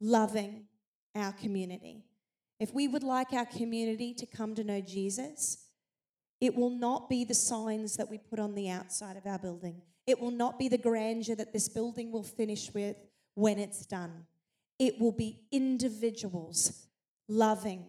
[0.00, 0.64] loving
[1.14, 2.04] our community.
[2.58, 5.66] If we would like our community to come to know Jesus,
[6.42, 9.80] it will not be the signs that we put on the outside of our building.
[10.08, 12.96] It will not be the grandeur that this building will finish with
[13.34, 14.26] when it's done.
[14.76, 16.88] It will be individuals
[17.28, 17.86] loving,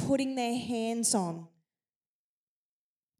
[0.00, 1.46] putting their hands on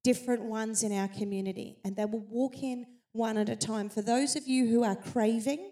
[0.02, 3.88] different ones in our community, and they will walk in one at a time.
[3.88, 5.70] For those of you who are craving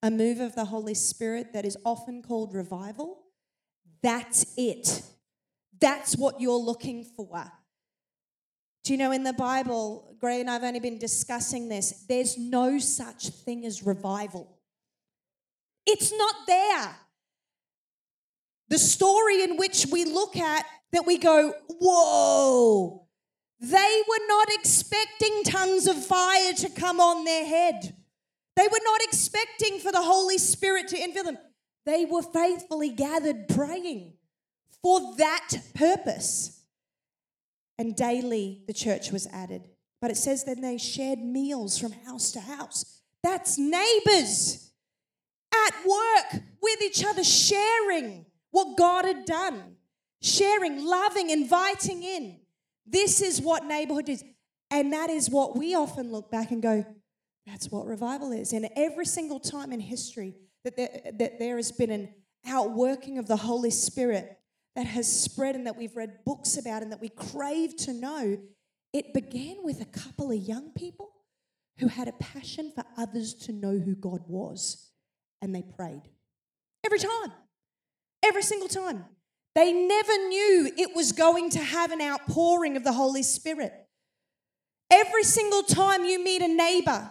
[0.00, 3.18] a move of the Holy Spirit that is often called revival,
[4.00, 5.02] that's it.
[5.80, 7.50] That's what you're looking for.
[8.84, 12.36] Do you know in the Bible, Gray and I have only been discussing this, there's
[12.36, 14.58] no such thing as revival.
[15.86, 16.96] It's not there.
[18.68, 23.06] The story in which we look at that we go, whoa,
[23.60, 27.94] they were not expecting tongues of fire to come on their head.
[28.56, 31.38] They were not expecting for the Holy Spirit to infill them.
[31.86, 34.14] They were faithfully gathered praying
[34.82, 36.63] for that purpose.
[37.78, 39.68] And daily the church was added.
[40.00, 43.00] But it says then they shared meals from house to house.
[43.22, 44.70] That's neighbors
[45.52, 49.76] at work with each other, sharing what God had done,
[50.22, 52.40] sharing, loving, inviting in.
[52.86, 54.22] This is what neighborhood is.
[54.70, 56.84] And that is what we often look back and go,
[57.46, 58.52] that's what revival is.
[58.52, 62.08] And every single time in history that there, that there has been an
[62.46, 64.38] outworking of the Holy Spirit
[64.76, 68.38] that has spread and that we've read books about and that we crave to know,
[68.92, 71.10] it began with a couple of young people
[71.78, 74.90] who had a passion for others to know who God was.
[75.42, 76.02] And they prayed.
[76.84, 77.32] Every time.
[78.24, 79.04] Every single time.
[79.54, 83.72] They never knew it was going to have an outpouring of the Holy Spirit.
[84.90, 87.10] Every single time you meet a neighbor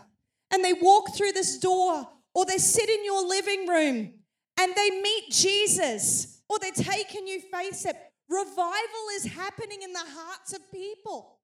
[0.51, 4.13] and they walk through this door or they sit in your living room
[4.59, 9.91] and they meet Jesus or they take a new faith step, revival is happening in
[9.91, 11.39] the hearts of people.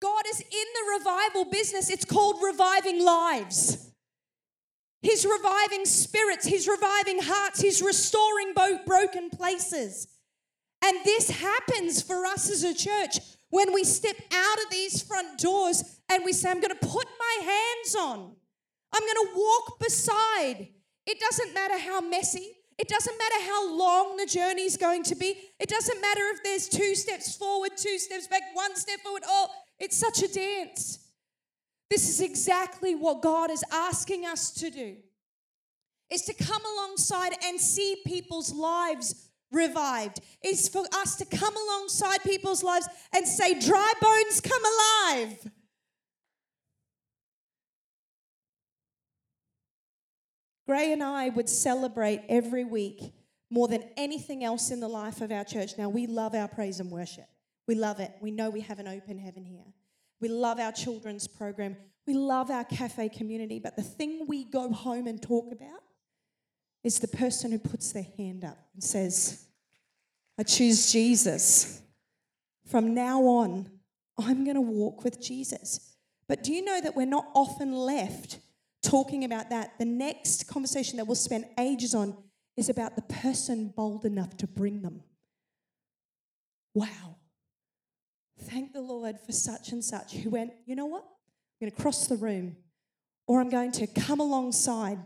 [0.00, 1.90] God is in the revival business.
[1.90, 3.90] It's called reviving lives.
[5.00, 8.54] He's reviving spirits, He's reviving hearts, He's restoring
[8.86, 10.08] broken places.
[10.82, 13.18] And this happens for us as a church
[13.50, 17.06] when we step out of these front doors and we say, I'm going to put
[17.18, 18.34] my hands on,
[18.94, 20.68] I'm going to walk beside.
[21.06, 25.14] It doesn't matter how messy, it doesn't matter how long the journey is going to
[25.14, 25.36] be.
[25.60, 29.22] It doesn't matter if there's two steps forward, two steps back, one step forward.
[29.26, 29.48] Oh,
[29.78, 30.98] it's such a dance.
[31.90, 34.96] This is exactly what God is asking us to do.
[36.10, 40.20] Is to come alongside and see people's lives revived.
[40.42, 45.50] Is for us to come alongside people's lives and say, dry bones come alive.
[50.66, 53.12] Gray and I would celebrate every week
[53.50, 55.72] more than anything else in the life of our church.
[55.76, 57.26] Now, we love our praise and worship.
[57.66, 58.12] We love it.
[58.20, 59.64] We know we have an open heaven here.
[60.20, 61.76] We love our children's program.
[62.06, 63.58] We love our cafe community.
[63.58, 65.82] But the thing we go home and talk about
[66.82, 69.46] is the person who puts their hand up and says,
[70.38, 71.80] I choose Jesus.
[72.66, 73.70] From now on,
[74.18, 75.94] I'm going to walk with Jesus.
[76.28, 78.38] But do you know that we're not often left
[78.84, 79.78] talking about that?
[79.78, 82.16] The next conversation that we'll spend ages on
[82.56, 85.02] is about the person bold enough to bring them.
[86.74, 87.16] Wow.
[88.42, 91.02] Thank the Lord for such and such who went, you know what?
[91.02, 92.56] I'm going to cross the room
[93.26, 94.98] or I'm going to come alongside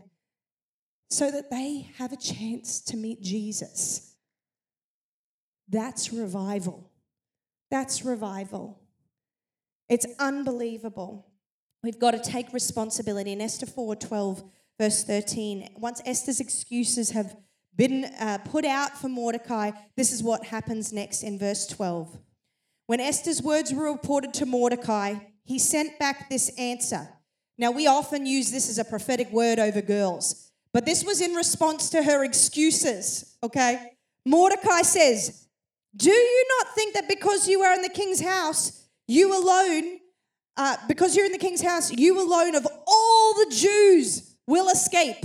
[1.09, 4.15] so that they have a chance to meet Jesus.
[5.69, 6.89] That's revival.
[7.71, 8.79] That's revival.
[9.87, 11.28] It's unbelievable.
[11.83, 13.31] We've got to take responsibility.
[13.31, 14.43] In Esther 4 12,
[14.79, 17.35] verse 13, once Esther's excuses have
[17.75, 22.17] been uh, put out for Mordecai, this is what happens next in verse 12.
[22.87, 25.15] When Esther's words were reported to Mordecai,
[25.45, 27.07] he sent back this answer.
[27.57, 31.33] Now, we often use this as a prophetic word over girls, but this was in
[31.33, 33.93] response to her excuses, okay?
[34.25, 35.47] Mordecai says,
[35.95, 39.99] Do you not think that because you are in the king's house, you alone,
[40.59, 45.23] uh, because you're in the king's house, you alone of all the Jews will escape?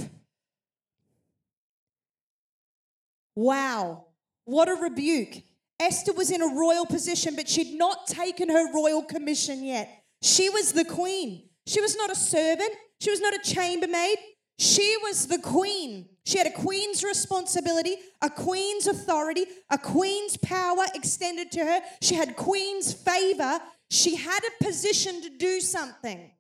[3.35, 4.07] Wow,
[4.45, 5.43] what a rebuke.
[5.81, 10.05] Esther was in a royal position, but she'd not taken her royal commission yet.
[10.23, 11.49] She was the queen.
[11.67, 12.71] She was not a servant,
[13.01, 14.19] she was not a chambermaid.
[14.59, 20.85] She was the queen She had a queen's responsibility, a queen's authority, a queen's power
[20.95, 21.81] extended to her.
[22.01, 23.61] She had queen's favor.
[23.95, 26.33] She had a position to do something.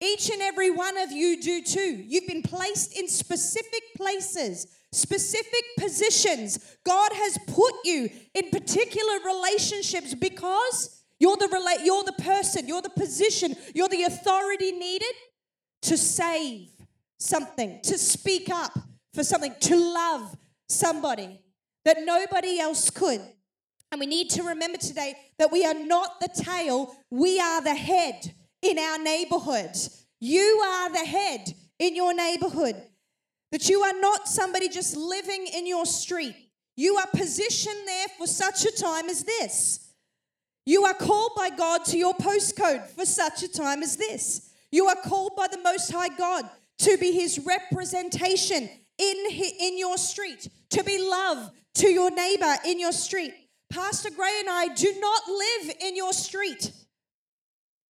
[0.00, 2.04] Each and every one of you do too.
[2.06, 6.76] You've been placed in specific places, specific positions.
[6.86, 12.80] God has put you in particular relationships because you're the rela- you're the person, you're
[12.80, 15.14] the position, you're the authority needed
[15.82, 16.68] to save
[17.18, 18.78] something, to speak up
[19.12, 20.36] for something, to love
[20.68, 21.40] somebody
[21.84, 23.20] that nobody else could.
[23.94, 27.76] And we need to remember today that we are not the tail, we are the
[27.76, 29.70] head in our neighborhood.
[30.18, 32.74] You are the head in your neighborhood.
[33.52, 36.34] That you are not somebody just living in your street.
[36.76, 39.92] You are positioned there for such a time as this.
[40.66, 44.50] You are called by God to your postcode for such a time as this.
[44.72, 48.68] You are called by the Most High God to be His representation
[48.98, 49.26] in,
[49.60, 53.34] in your street, to be love to your neighbor in your street.
[53.74, 56.70] Pastor Gray and I do not live in your street.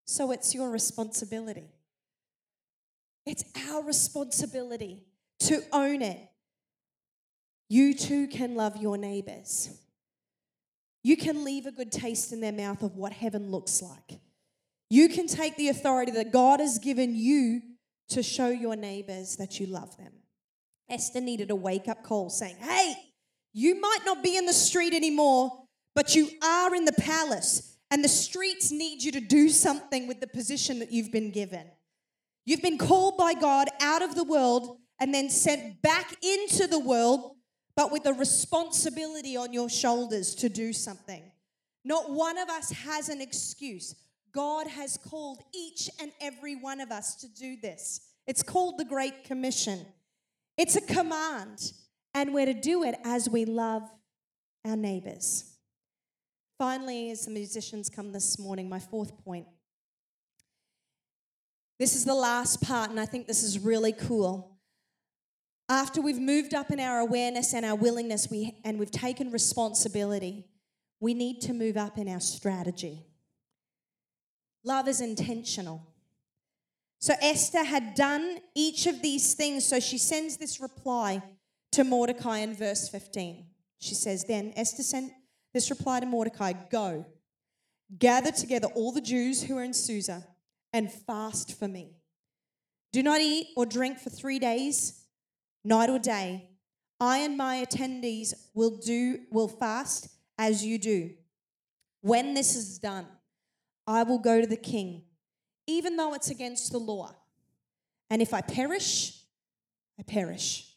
[0.06, 1.68] So it's your responsibility.
[3.26, 5.04] It's our responsibility
[5.40, 6.18] to own it.
[7.68, 9.78] You too can love your neighbors.
[11.02, 14.20] You can leave a good taste in their mouth of what heaven looks like.
[14.88, 17.60] You can take the authority that God has given you
[18.08, 20.12] to show your neighbors that you love them.
[20.88, 22.94] Esther needed a wake up call saying, Hey,
[23.52, 25.63] you might not be in the street anymore,
[25.94, 30.20] but you are in the palace and the streets need you to do something with
[30.20, 31.64] the position that you've been given.
[32.44, 36.78] You've been called by God out of the world and then sent back into the
[36.78, 37.36] world,
[37.76, 41.22] but with a responsibility on your shoulders to do something.
[41.84, 43.94] Not one of us has an excuse.
[44.32, 48.00] God has called each and every one of us to do this.
[48.26, 49.86] It's called the Great Commission.
[50.56, 51.72] It's a command,
[52.14, 53.82] and we're to do it as we love
[54.64, 55.53] our neighbors.
[56.58, 59.46] Finally, as the musicians come this morning, my fourth point.
[61.78, 64.58] This is the last part, and I think this is really cool.
[65.68, 70.46] After we've moved up in our awareness and our willingness, we, and we've taken responsibility,
[71.00, 73.04] we need to move up in our strategy.
[74.62, 75.82] Love is intentional.
[77.00, 81.22] So Esther had done each of these things, so she sends this reply
[81.72, 83.44] to Mordecai in verse 15.
[83.78, 85.12] She says, Then Esther sent
[85.54, 87.06] this reply to Mordecai Go,
[87.98, 90.26] gather together all the Jews who are in Susa
[90.72, 91.94] and fast for me.
[92.92, 95.04] Do not eat or drink for three days,
[95.64, 96.50] night or day.
[97.00, 101.10] I and my attendees will do will fast as you do.
[102.02, 103.06] When this is done,
[103.86, 105.02] I will go to the king,
[105.66, 107.14] even though it's against the law.
[108.10, 109.20] And if I perish,
[109.98, 110.70] I perish.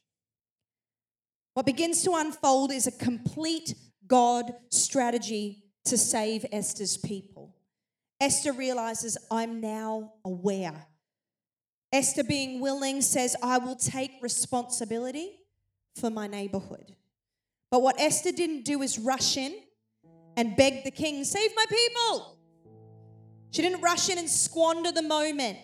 [1.54, 3.74] What begins to unfold is a complete
[4.08, 7.56] God strategy to save Esther's people.
[8.20, 10.88] Esther realizes, I'm now aware.
[11.92, 15.40] Esther, being willing, says, I will take responsibility
[15.96, 16.96] for my neighborhood.
[17.72, 19.56] But what Esther didn't do is rush in
[20.36, 22.38] and beg the king, Save my people.
[23.52, 25.58] She didn't rush in and squander the moment.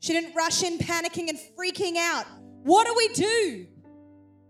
[0.00, 2.26] She didn't rush in panicking and freaking out.
[2.62, 3.66] What do we do?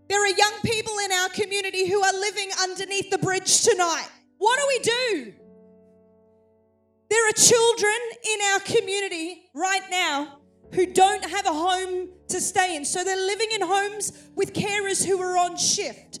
[0.07, 4.07] There are young people in our community who are living underneath the bridge tonight.
[4.37, 5.33] What do we do?
[7.09, 7.93] There are children
[8.23, 10.39] in our community right now
[10.73, 12.85] who don't have a home to stay in.
[12.85, 16.19] So they're living in homes with carers who are on shift.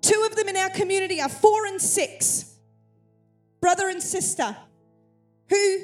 [0.00, 2.56] Two of them in our community are four and six,
[3.60, 4.56] brother and sister,
[5.48, 5.78] who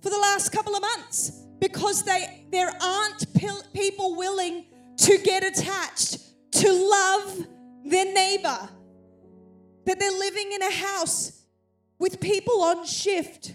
[0.00, 3.26] for the last couple of months, because they there aren't
[3.72, 4.66] people willing
[5.00, 6.18] to get attached,
[6.52, 7.46] to love
[7.84, 8.68] their neighbor.
[9.86, 11.42] That they're living in a house
[11.98, 13.54] with people on shift.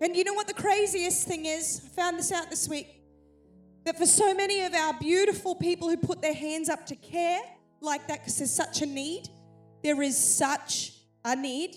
[0.00, 1.82] And you know what the craziest thing is?
[1.84, 3.02] I found this out this week.
[3.84, 7.40] That for so many of our beautiful people who put their hands up to care
[7.80, 9.28] like that because there's such a need,
[9.82, 10.92] there is such
[11.24, 11.76] a need.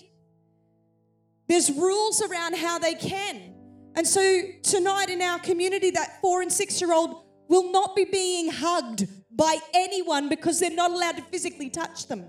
[1.48, 3.54] There's rules around how they can.
[3.94, 7.21] And so tonight in our community, that four and six year old
[7.52, 12.24] will not be being hugged by anyone because they're not allowed to physically touch them.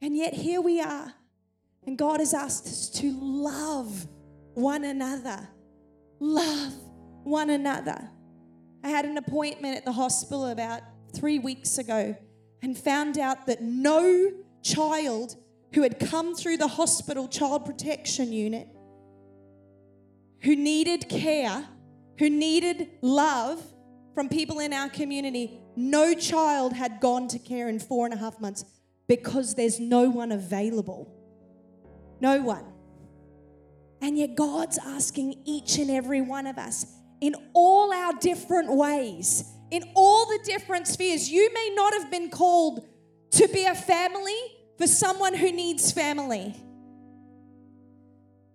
[0.00, 1.12] And yet here we are.
[1.86, 4.06] And God has asked us to love
[4.54, 5.46] one another.
[6.20, 6.72] Love
[7.22, 8.08] one another.
[8.82, 10.80] I had an appointment at the hospital about
[11.14, 12.16] three weeks ago
[12.62, 14.30] and found out that no
[14.62, 15.36] child
[15.74, 18.68] who had come through the hospital child protection unit
[20.40, 21.68] who needed care
[22.18, 23.62] who needed love
[24.14, 28.18] from people in our community, no child had gone to care in four and a
[28.18, 28.64] half months
[29.08, 31.12] because there's no one available.
[32.20, 32.64] No one.
[34.00, 36.86] And yet, God's asking each and every one of us
[37.20, 41.30] in all our different ways, in all the different spheres.
[41.30, 42.86] You may not have been called
[43.32, 44.36] to be a family
[44.78, 46.54] for someone who needs family.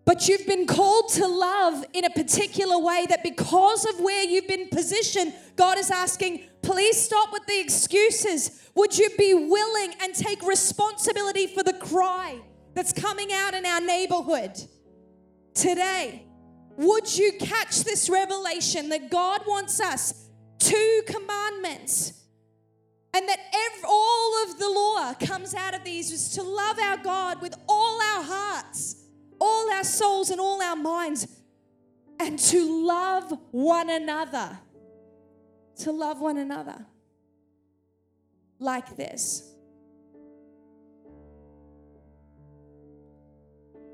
[0.10, 4.47] But you've been called to love in a particular way that because of where you've
[4.47, 8.72] been positioned, God is asking, please stop with the excuses.
[8.74, 12.39] Would you be willing and take responsibility for the cry
[12.74, 14.60] that's coming out in our neighborhood
[15.53, 16.26] today?
[16.76, 22.14] Would you catch this revelation that God wants us two commandments?
[23.14, 26.97] And that every, all of the law comes out of these is to love our
[26.97, 28.99] God with all our hearts
[29.39, 31.27] all our souls and all our minds,
[32.19, 34.59] and to love one another.
[35.83, 36.85] To love one another
[38.59, 39.49] like this.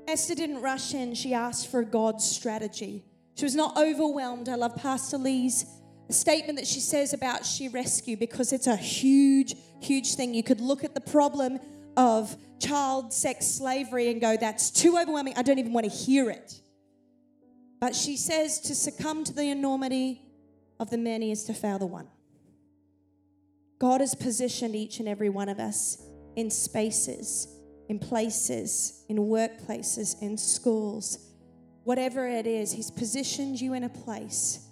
[0.08, 3.04] Esther didn't rush in, she asked for God's strategy.
[3.34, 4.48] She was not overwhelmed.
[4.48, 5.66] I love Pastor Lee's
[6.08, 10.34] statement that she says about she rescue because it's a huge, huge thing.
[10.34, 11.58] You could look at the problem
[11.96, 15.34] of child sex slavery and go, that's too overwhelming.
[15.36, 16.60] I don't even want to hear it.
[17.80, 20.22] But she says to succumb to the enormity
[20.80, 22.08] of the many is to fail the one.
[23.78, 26.02] God has positioned each and every one of us
[26.34, 27.48] in spaces,
[27.88, 31.18] in places, in workplaces, in schools,
[31.84, 34.66] whatever it is, He's positioned you in a place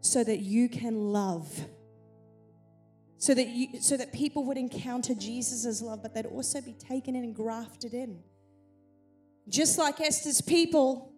[0.00, 1.66] so that you can love
[3.18, 7.16] so that you so that people would encounter Jesus' love, but they'd also be taken
[7.16, 8.20] in and grafted in.
[9.48, 11.12] Just like Esther's people,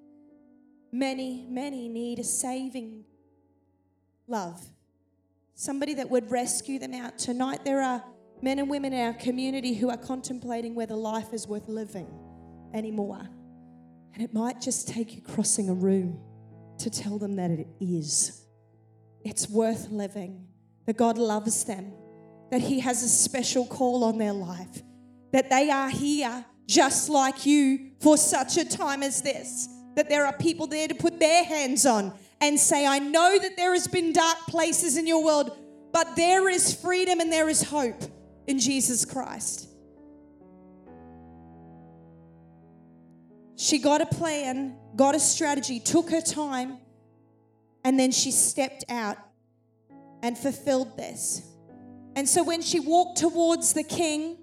[0.92, 3.04] many, many need a saving
[4.26, 4.60] love.
[5.54, 7.18] Somebody that would rescue them out.
[7.18, 8.04] Tonight there are
[8.42, 12.06] men and women in our community who are contemplating whether life is worth living
[12.74, 13.28] anymore.
[14.14, 16.20] And it might just take you crossing a room
[16.78, 18.44] to tell them that it is.
[19.24, 20.47] It's worth living
[20.88, 21.92] that God loves them,
[22.50, 24.82] that He has a special call on their life,
[25.34, 30.24] that they are here just like you for such a time as this, that there
[30.24, 33.86] are people there to put their hands on and say, I know that there has
[33.86, 35.54] been dark places in your world,
[35.92, 38.00] but there is freedom and there is hope
[38.46, 39.68] in Jesus Christ.
[43.56, 46.78] She got a plan, got a strategy, took her time,
[47.84, 49.18] and then she stepped out
[50.22, 51.42] and fulfilled this.
[52.16, 54.38] And so when she walked towards the king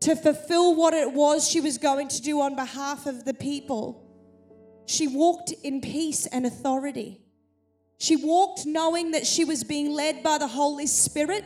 [0.00, 4.04] to fulfill what it was she was going to do on behalf of the people,
[4.86, 7.20] she walked in peace and authority.
[7.98, 11.44] She walked knowing that she was being led by the Holy Spirit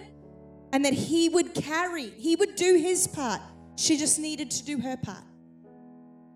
[0.73, 3.41] and that He would carry, He would do His part.
[3.77, 5.23] She just needed to do her part.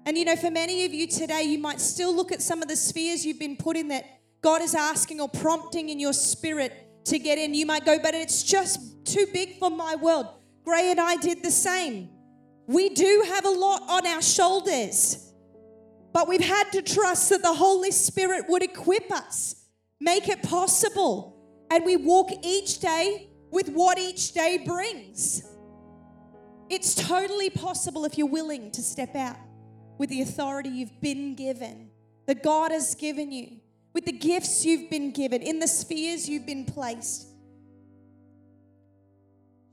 [0.07, 2.68] And you know, for many of you today, you might still look at some of
[2.68, 4.05] the spheres you've been put in that
[4.42, 6.72] God is asking or prompting in your spirit
[7.05, 7.55] to get in.
[7.55, 10.26] You might go, but it's just too big for my world.
[10.64, 12.09] Gray and I did the same.
[12.66, 15.32] We do have a lot on our shoulders,
[16.12, 19.66] but we've had to trust that the Holy Spirit would equip us,
[20.00, 21.36] make it possible,
[21.70, 25.42] and we walk each day with what each day brings.
[26.70, 29.36] It's totally possible if you're willing to step out
[29.98, 31.90] with the authority you've been given,
[32.26, 33.61] that God has given you
[33.93, 37.28] with the gifts you've been given, in the spheres you've been placed.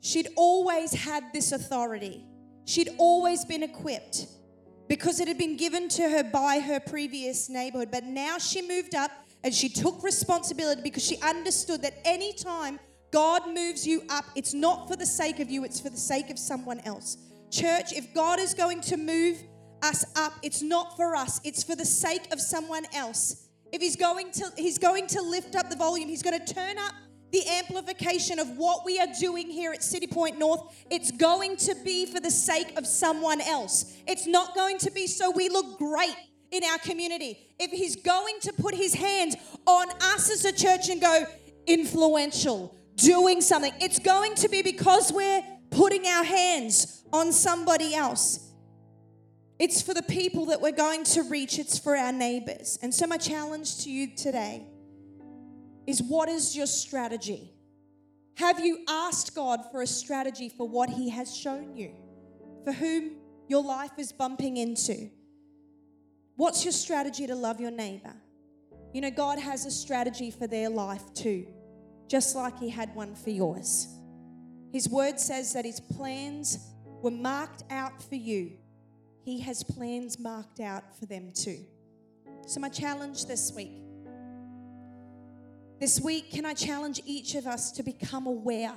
[0.02, 2.24] She'd always had this authority.
[2.66, 4.28] She'd always been equipped
[4.88, 7.90] because it had been given to her by her previous neighborhood.
[7.92, 9.12] But now she moved up
[9.44, 12.80] and she took responsibility because she understood that anytime
[13.12, 16.30] God moves you up, it's not for the sake of you, it's for the sake
[16.30, 17.18] of someone else.
[17.52, 19.42] Church, if God is going to move
[19.82, 23.49] us up, it's not for us, it's for the sake of someone else.
[23.72, 26.78] If he's going to he's going to lift up the volume, he's going to turn
[26.78, 26.94] up
[27.32, 31.76] the amplification of what we are doing here at City Point North, it's going to
[31.84, 33.94] be for the sake of someone else.
[34.08, 36.16] It's not going to be so we look great
[36.52, 37.38] in our community.
[37.60, 39.36] If he's going to put his hands
[39.68, 41.26] on us as a church and go
[41.68, 48.49] influential, doing something, it's going to be because we're putting our hands on somebody else.
[49.60, 52.80] It's for the people that we're going to reach, it's for our neighbors.
[52.82, 54.66] And so, my challenge to you today
[55.86, 57.52] is what is your strategy?
[58.36, 61.92] Have you asked God for a strategy for what He has shown you,
[62.64, 63.18] for whom
[63.50, 65.10] your life is bumping into?
[66.38, 68.16] What's your strategy to love your neighbor?
[68.94, 71.48] You know, God has a strategy for their life too,
[72.08, 73.90] just like He had one for yours.
[74.72, 76.60] His word says that His plans
[77.02, 78.54] were marked out for you,
[79.30, 81.60] He has plans marked out for them too.
[82.48, 83.74] So, my challenge this week
[85.80, 88.74] this week, can I challenge each of us to become aware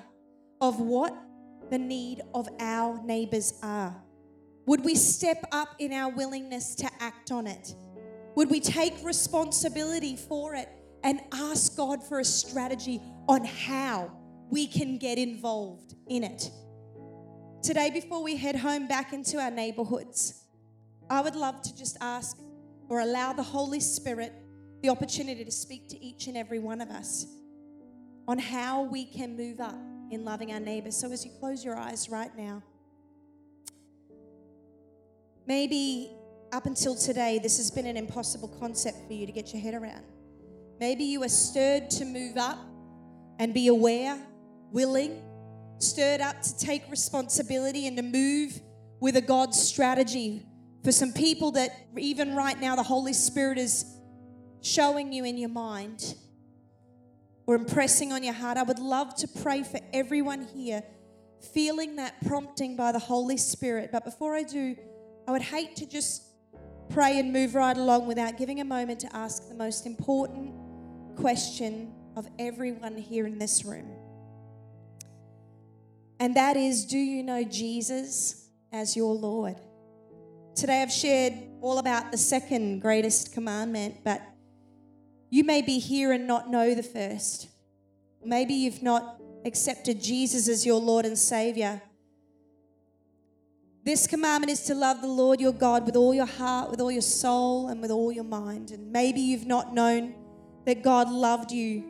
[0.60, 1.16] of what
[1.70, 3.96] the need of our neighbors are?
[4.66, 7.74] Would we step up in our willingness to act on it?
[8.34, 10.68] Would we take responsibility for it
[11.02, 14.12] and ask God for a strategy on how
[14.50, 16.50] we can get involved in it?
[17.62, 20.41] Today, before we head home back into our neighborhoods,
[21.10, 22.38] I would love to just ask
[22.88, 24.32] or allow the Holy Spirit
[24.82, 27.26] the opportunity to speak to each and every one of us
[28.28, 29.78] on how we can move up
[30.10, 30.96] in loving our neighbors.
[30.96, 32.62] So, as you close your eyes right now,
[35.46, 36.10] maybe
[36.52, 39.74] up until today, this has been an impossible concept for you to get your head
[39.74, 40.04] around.
[40.78, 42.58] Maybe you are stirred to move up
[43.38, 44.18] and be aware,
[44.70, 45.22] willing,
[45.78, 48.60] stirred up to take responsibility and to move
[49.00, 50.46] with a God strategy
[50.82, 53.84] for some people that even right now the Holy Spirit is
[54.60, 56.14] showing you in your mind
[57.46, 60.82] or impressing on your heart, I would love to pray for everyone here
[61.52, 63.90] feeling that prompting by the Holy Spirit.
[63.92, 64.76] But before I do,
[65.26, 66.22] I would hate to just
[66.90, 70.54] pray and move right along without giving a moment to ask the most important
[71.16, 73.90] question of everyone here in this room.
[76.20, 79.56] And that is Do you know Jesus as your Lord?
[80.54, 81.32] Today I've shared
[81.62, 84.20] all about the second greatest commandment, but
[85.30, 87.48] you may be here and not know the first.
[88.22, 91.80] Maybe you've not accepted Jesus as your Lord and Savior.
[93.82, 96.92] This commandment is to love the Lord your God with all your heart, with all
[96.92, 98.72] your soul, and with all your mind.
[98.72, 100.14] And maybe you've not known
[100.66, 101.82] that God loved you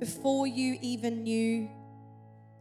[0.00, 1.70] before you even knew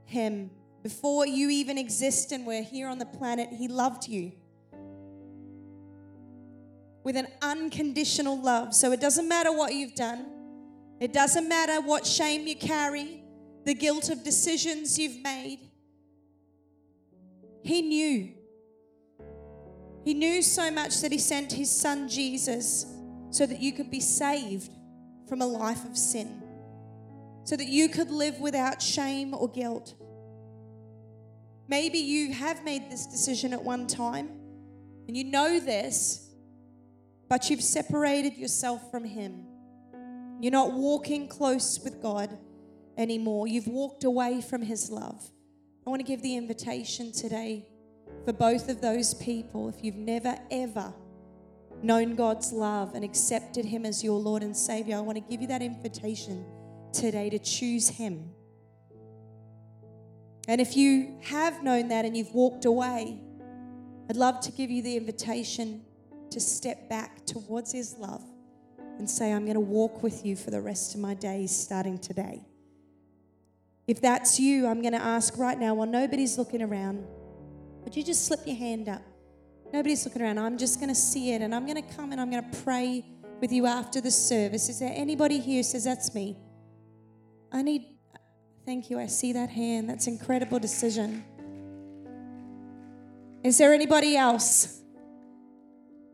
[0.06, 0.52] Him,
[0.84, 3.50] before you even exist and were here on the planet.
[3.52, 4.34] He loved you
[7.04, 8.74] with an unconditional love.
[8.74, 10.26] So it doesn't matter what you've done,
[11.00, 13.24] it doesn't matter what shame you carry,
[13.66, 15.60] the guilt of decisions you've made.
[17.64, 18.34] He knew.
[20.04, 22.86] He knew so much that he sent his son Jesus
[23.30, 24.72] so that you could be saved
[25.28, 26.42] from a life of sin,
[27.44, 29.94] so that you could live without shame or guilt.
[31.68, 34.30] Maybe you have made this decision at one time
[35.08, 36.31] and you know this,
[37.32, 39.46] but you've separated yourself from Him.
[40.42, 42.38] You're not walking close with God
[42.98, 43.48] anymore.
[43.48, 45.32] You've walked away from His love.
[45.88, 47.70] I want to give the invitation today
[48.26, 49.70] for both of those people.
[49.70, 50.94] If you've never, ever
[51.82, 55.42] known God's love and accepted Him as your Lord and Savior, I want to give
[55.42, 56.44] you that invitation
[56.92, 58.30] today to choose Him.
[60.50, 63.22] And if you have known that and you've walked away,
[64.10, 65.86] I'd love to give you the invitation
[66.32, 68.24] to step back towards His love
[68.98, 71.98] and say, I'm going to walk with you for the rest of my days starting
[71.98, 72.46] today.
[73.88, 77.06] If that's you, I'm going to ask right now, while nobody's looking around,
[77.84, 79.02] would you just slip your hand up?
[79.74, 80.38] Nobody's looking around.
[80.38, 82.58] I'm just going to see it and I'm going to come and I'm going to
[82.60, 83.06] pray
[83.40, 84.70] with you after the service.
[84.70, 86.38] Is there anybody here who says, That's me?
[87.52, 87.86] I need,
[88.66, 89.00] thank you.
[89.00, 89.90] I see that hand.
[89.90, 91.24] That's incredible decision.
[93.44, 94.81] Is there anybody else?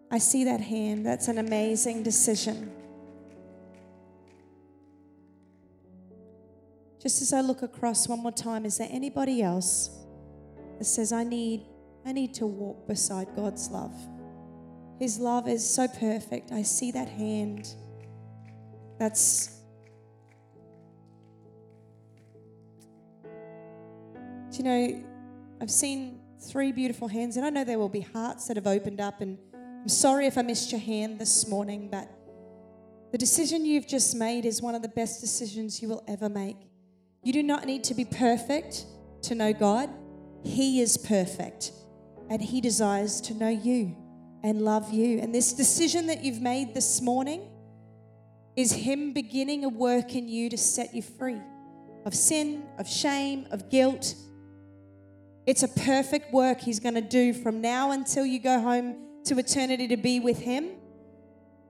[0.10, 1.06] I see that hand.
[1.06, 2.72] That's an amazing decision.
[7.02, 9.90] Just as I look across one more time, is there anybody else
[10.78, 11.66] that says, I need,
[12.06, 13.94] I need to walk beside God's love?
[15.00, 16.52] His love is so perfect.
[16.52, 17.74] I see that hand.
[18.98, 19.58] That's
[24.52, 25.04] Do you know,
[25.62, 29.00] I've seen three beautiful hands, and I know there will be hearts that have opened
[29.00, 29.38] up and
[29.88, 32.10] I'm sorry if I missed your hand this morning, but
[33.14, 36.58] the decision you've just made is one of the best decisions you will ever make.
[37.24, 38.84] You do not need to be perfect
[39.22, 39.90] to know God,
[40.44, 41.72] He is perfect,
[42.30, 43.96] and He desires to know you
[44.44, 45.20] and love you.
[45.20, 47.48] And this decision that you've made this morning
[48.58, 51.40] is Him beginning a work in you to set you free
[52.06, 54.16] of sin, of shame, of guilt.
[55.46, 59.38] It's a perfect work He's going to do from now until you go home to
[59.40, 60.72] eternity to be with Him,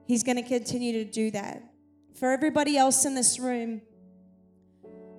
[0.07, 1.63] He's going to continue to do that.
[2.15, 3.81] For everybody else in this room,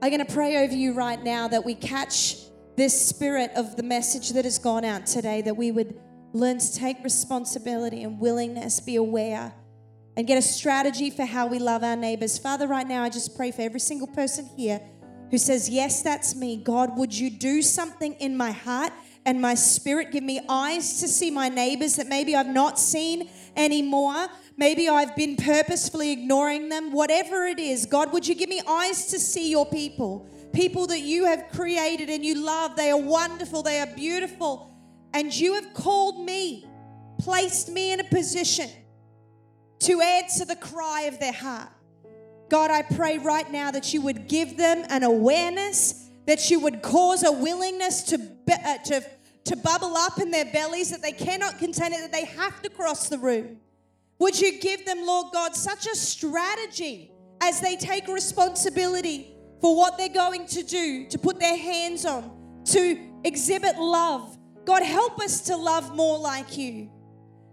[0.00, 2.36] I'm going to pray over you right now that we catch
[2.76, 6.00] this spirit of the message that has gone out today, that we would
[6.32, 9.52] learn to take responsibility and willingness, be aware,
[10.16, 12.38] and get a strategy for how we love our neighbors.
[12.38, 14.80] Father, right now, I just pray for every single person here
[15.30, 16.56] who says, Yes, that's me.
[16.56, 18.92] God, would you do something in my heart
[19.24, 20.12] and my spirit?
[20.12, 24.28] Give me eyes to see my neighbors that maybe I've not seen anymore.
[24.56, 26.92] Maybe I've been purposefully ignoring them.
[26.92, 30.28] Whatever it is, God, would you give me eyes to see your people?
[30.52, 32.74] People that you have created and you love.
[32.76, 34.74] They are wonderful, they are beautiful.
[35.14, 36.66] And you have called me,
[37.18, 38.68] placed me in a position
[39.80, 41.68] to answer the cry of their heart.
[42.48, 46.82] God, I pray right now that you would give them an awareness, that you would
[46.82, 48.16] cause a willingness to,
[48.52, 49.02] uh, to,
[49.44, 52.68] to bubble up in their bellies, that they cannot contain it, that they have to
[52.68, 53.56] cross the room.
[54.18, 57.10] Would you give them, Lord God, such a strategy
[57.40, 62.62] as they take responsibility for what they're going to do, to put their hands on,
[62.66, 64.36] to exhibit love?
[64.66, 66.90] God, help us to love more like you.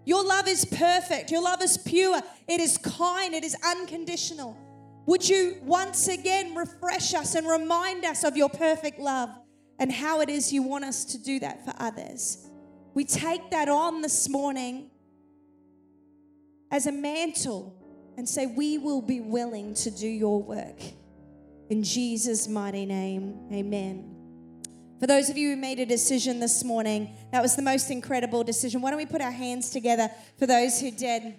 [0.03, 1.31] Your love is perfect.
[1.31, 2.19] Your love is pure.
[2.45, 3.33] It is kind.
[3.33, 4.57] It is unconditional.
[5.05, 9.29] Would you once again refresh us and remind us of your perfect love
[9.77, 12.49] and how it is you want us to do that for others?
[12.93, 14.89] We take that on this morning
[16.71, 17.75] as a mantle
[18.17, 20.81] and say, We will be willing to do your work.
[21.69, 24.11] In Jesus' mighty name, amen.
[24.99, 28.43] For those of you who made a decision this morning, that was the most incredible
[28.43, 28.81] decision.
[28.81, 31.35] Why don't we put our hands together for those who did?